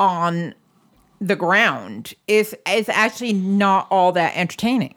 [0.00, 0.54] on
[1.20, 4.94] the ground is is actually not all that entertaining.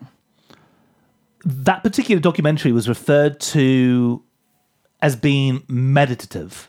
[1.44, 4.24] that particular documentary was referred to
[5.02, 6.68] as being meditative.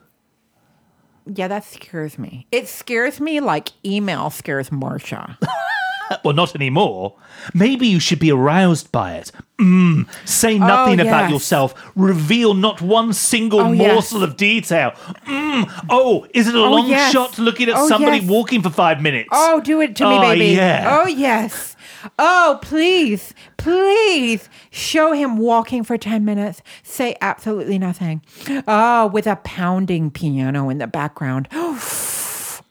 [1.24, 2.46] Yeah, that scares me.
[2.52, 5.38] It scares me like email scares Marsha.
[6.24, 7.14] Well, not anymore.
[7.54, 9.32] Maybe you should be aroused by it.
[9.58, 11.30] Mm, say nothing about yes.
[11.32, 11.74] yourself.
[11.96, 13.92] Reveal not one single Oh, yes.
[13.92, 14.92] morsel of detail.
[15.26, 17.12] Mm, oh, is it a long yes.
[17.12, 18.28] shot looking at Oh, somebody yes.
[18.28, 19.28] walking for five minutes?
[19.32, 20.46] Oh, do it to me, Oh, baby.
[20.54, 21.00] yeah.
[21.02, 21.74] Oh, yes.
[22.18, 26.62] Oh, please, please show him walking for 10 minutes.
[26.84, 28.22] Say absolutely nothing.
[28.68, 31.48] Oh, with a pounding piano in the background.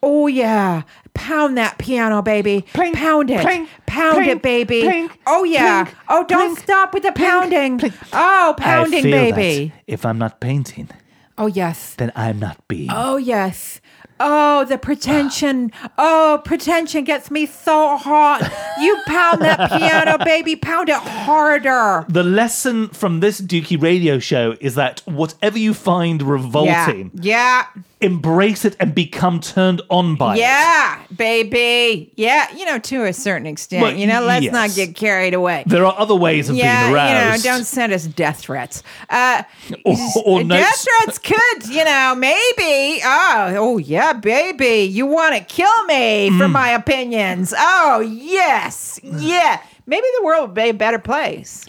[0.08, 0.84] Oh, yeah.
[1.16, 2.64] Pound that piano, baby.
[2.74, 3.40] Plink, Pound it.
[3.46, 4.82] plink, Pound plink, it, baby.
[4.84, 5.90] plink, oh, yeah.
[6.10, 7.82] oh, don't stop with the pounding.
[8.14, 9.74] Oh, pounding, baby.
[9.88, 10.90] If I'm not painting,
[11.38, 11.96] Oh, yes.
[11.96, 12.90] then I'm not being.
[12.92, 13.82] Oh yes.
[14.18, 15.72] Oh, the pretension.
[15.98, 18.40] Oh, pretension gets me so hot.
[18.80, 20.56] You pound that piano, baby.
[20.56, 22.06] Pound it harder.
[22.08, 27.66] The lesson from this Dukey radio show is that whatever you find revolting, Yeah.
[28.06, 30.40] Embrace it and become turned on by it.
[30.40, 32.12] Yeah, baby.
[32.16, 33.82] Yeah, you know, to a certain extent.
[33.84, 35.64] Well, you know, let's not get carried away.
[35.68, 38.84] There are other ways of yeah, being you know, don't send us death threats.
[39.10, 39.44] Uh,
[39.84, 39.96] Or-
[40.26, 40.88] or death notes.
[40.88, 43.02] threats could, you know, maybe.
[43.04, 46.38] Oh, oh yeah, baby, you want to kill me Hmm.
[46.40, 47.54] for my opinions?
[47.58, 49.62] Oh yes, yeah.
[49.88, 51.66] Maybe the world would be a better place.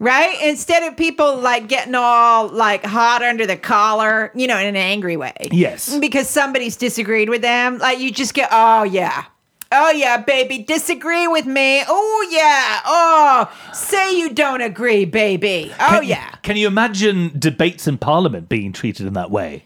[0.00, 0.36] Right?
[0.42, 4.76] Instead of people like getting all like hot under the collar, you know, in an
[4.76, 5.34] angry way.
[5.52, 5.96] Yes.
[5.98, 7.78] Because somebody's disagreed with them.
[7.78, 9.26] Like you just get, oh yeah.
[9.72, 11.82] Oh yeah, baby, disagree with me.
[11.86, 12.80] Oh yeah.
[12.84, 15.70] Oh, say you don't agree, baby.
[15.78, 16.30] Oh Can- yeah.
[16.42, 19.64] Can you imagine debates in Parliament being treated in that way?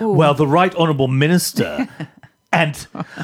[0.00, 1.86] Well, the Right Honourable Minister
[2.52, 2.74] and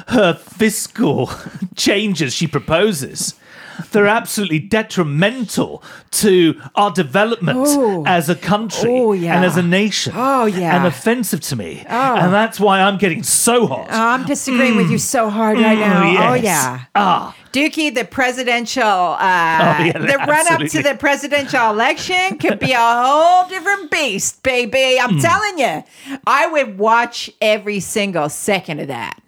[0.08, 1.30] her fiscal
[1.74, 3.34] changes she proposes.
[3.92, 8.04] They're absolutely detrimental to our development Oh.
[8.06, 9.36] as a country Oh, yeah.
[9.36, 10.12] and as a nation.
[10.16, 10.76] Oh, yeah.
[10.76, 11.84] And offensive to me.
[11.86, 13.88] And that's why I'm getting so hot.
[13.90, 16.30] I'm disagreeing with you so hard right now.
[16.30, 16.84] Oh yeah.
[16.94, 17.34] Ah.
[17.52, 22.76] Dukey, the presidential, uh, yeah, the run up to the presidential election could be a
[22.78, 24.98] whole different beast, baby.
[25.00, 25.82] I'm telling you,
[26.26, 29.20] I would watch every single second of that.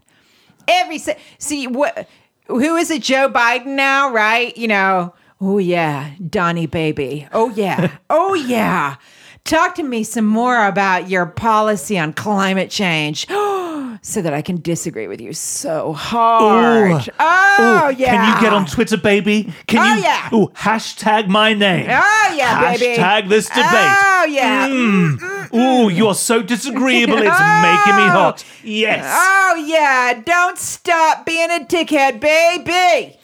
[0.67, 2.07] Every se- see what?
[2.49, 3.03] Who is it?
[3.03, 4.57] Joe Biden now, right?
[4.57, 5.15] You know.
[5.41, 7.29] Oh yeah, Donnie baby.
[7.33, 7.97] Oh yeah.
[8.11, 8.97] oh yeah.
[9.45, 13.27] Talk to me some more about your policy on climate change.
[13.41, 13.58] Oh,
[14.03, 17.11] So that I can disagree with you so hard.
[17.19, 18.17] Oh, Ooh, yeah.
[18.17, 19.53] Can you get on Twitter, baby?
[19.67, 20.03] Can Oh, you?
[20.03, 20.29] yeah.
[20.33, 21.87] Ooh, hashtag my name.
[21.91, 23.01] Oh yeah, baby.
[23.01, 23.73] Hashtag this oh, debate.
[23.73, 24.69] Oh yeah.
[24.69, 25.19] Mm.
[25.19, 25.95] mm, mm ooh, mm.
[25.95, 27.19] you are so disagreeable.
[27.19, 28.11] It's making me oh.
[28.11, 28.45] hot.
[28.63, 29.05] Yes.
[29.07, 30.23] Oh yeah.
[30.25, 33.19] Don't stop being a dickhead, baby.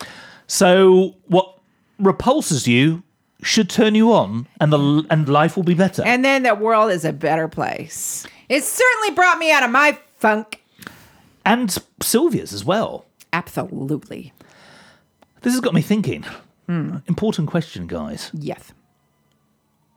[0.47, 1.59] So, what
[1.99, 3.03] repulses you
[3.43, 6.03] should turn you on, and the and life will be better.
[6.05, 8.27] And then the world is a better place.
[8.49, 10.61] It certainly brought me out of my funk.
[11.45, 13.07] And Sylvia's as well.
[13.33, 14.33] Absolutely.
[15.43, 16.25] This has got me thinking.
[16.67, 16.99] Hmm.
[17.07, 18.31] Important question, guys.
[18.33, 18.73] Yes.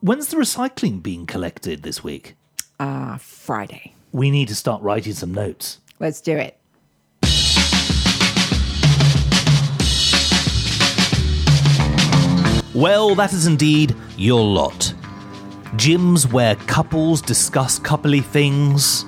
[0.01, 2.35] When's the recycling being collected this week?
[2.79, 3.95] Uh, Friday.
[4.11, 5.79] We need to start writing some notes.
[5.99, 6.57] Let's do it.
[12.75, 14.93] Well, that is indeed your lot.
[15.77, 19.03] Gyms where couples discuss coupley things,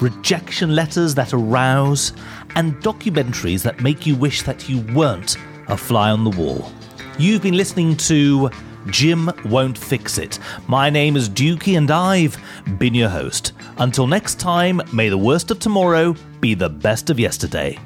[0.00, 2.12] rejection letters that arouse,
[2.56, 5.36] and documentaries that make you wish that you weren't
[5.68, 6.70] a fly on the wall.
[7.18, 8.50] You've been listening to
[8.88, 10.38] Gym Won't Fix It.
[10.66, 12.36] My name is Dukey and I've
[12.78, 13.52] been your host.
[13.78, 17.78] Until next time, may the worst of tomorrow be the best of yesterday.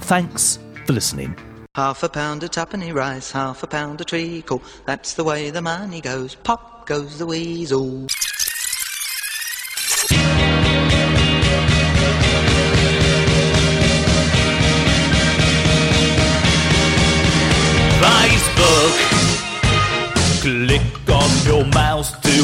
[0.00, 1.36] Thanks for listening.
[1.74, 4.62] Half a pound of tuppenny rice, half a pound of treacle.
[4.86, 6.34] That's the way the money goes.
[6.34, 8.06] Pop goes the weasel.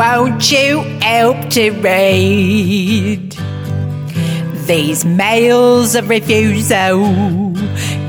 [0.00, 3.36] Won't you help to read
[4.66, 7.04] these mails of refusal?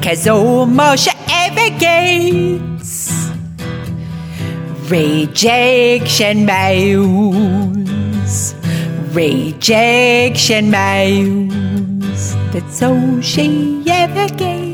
[0.02, 3.30] Cause all Marsha ever gets
[4.90, 7.36] rejection mails,
[9.14, 12.36] rejection mails.
[12.54, 14.71] That's all she ever gets.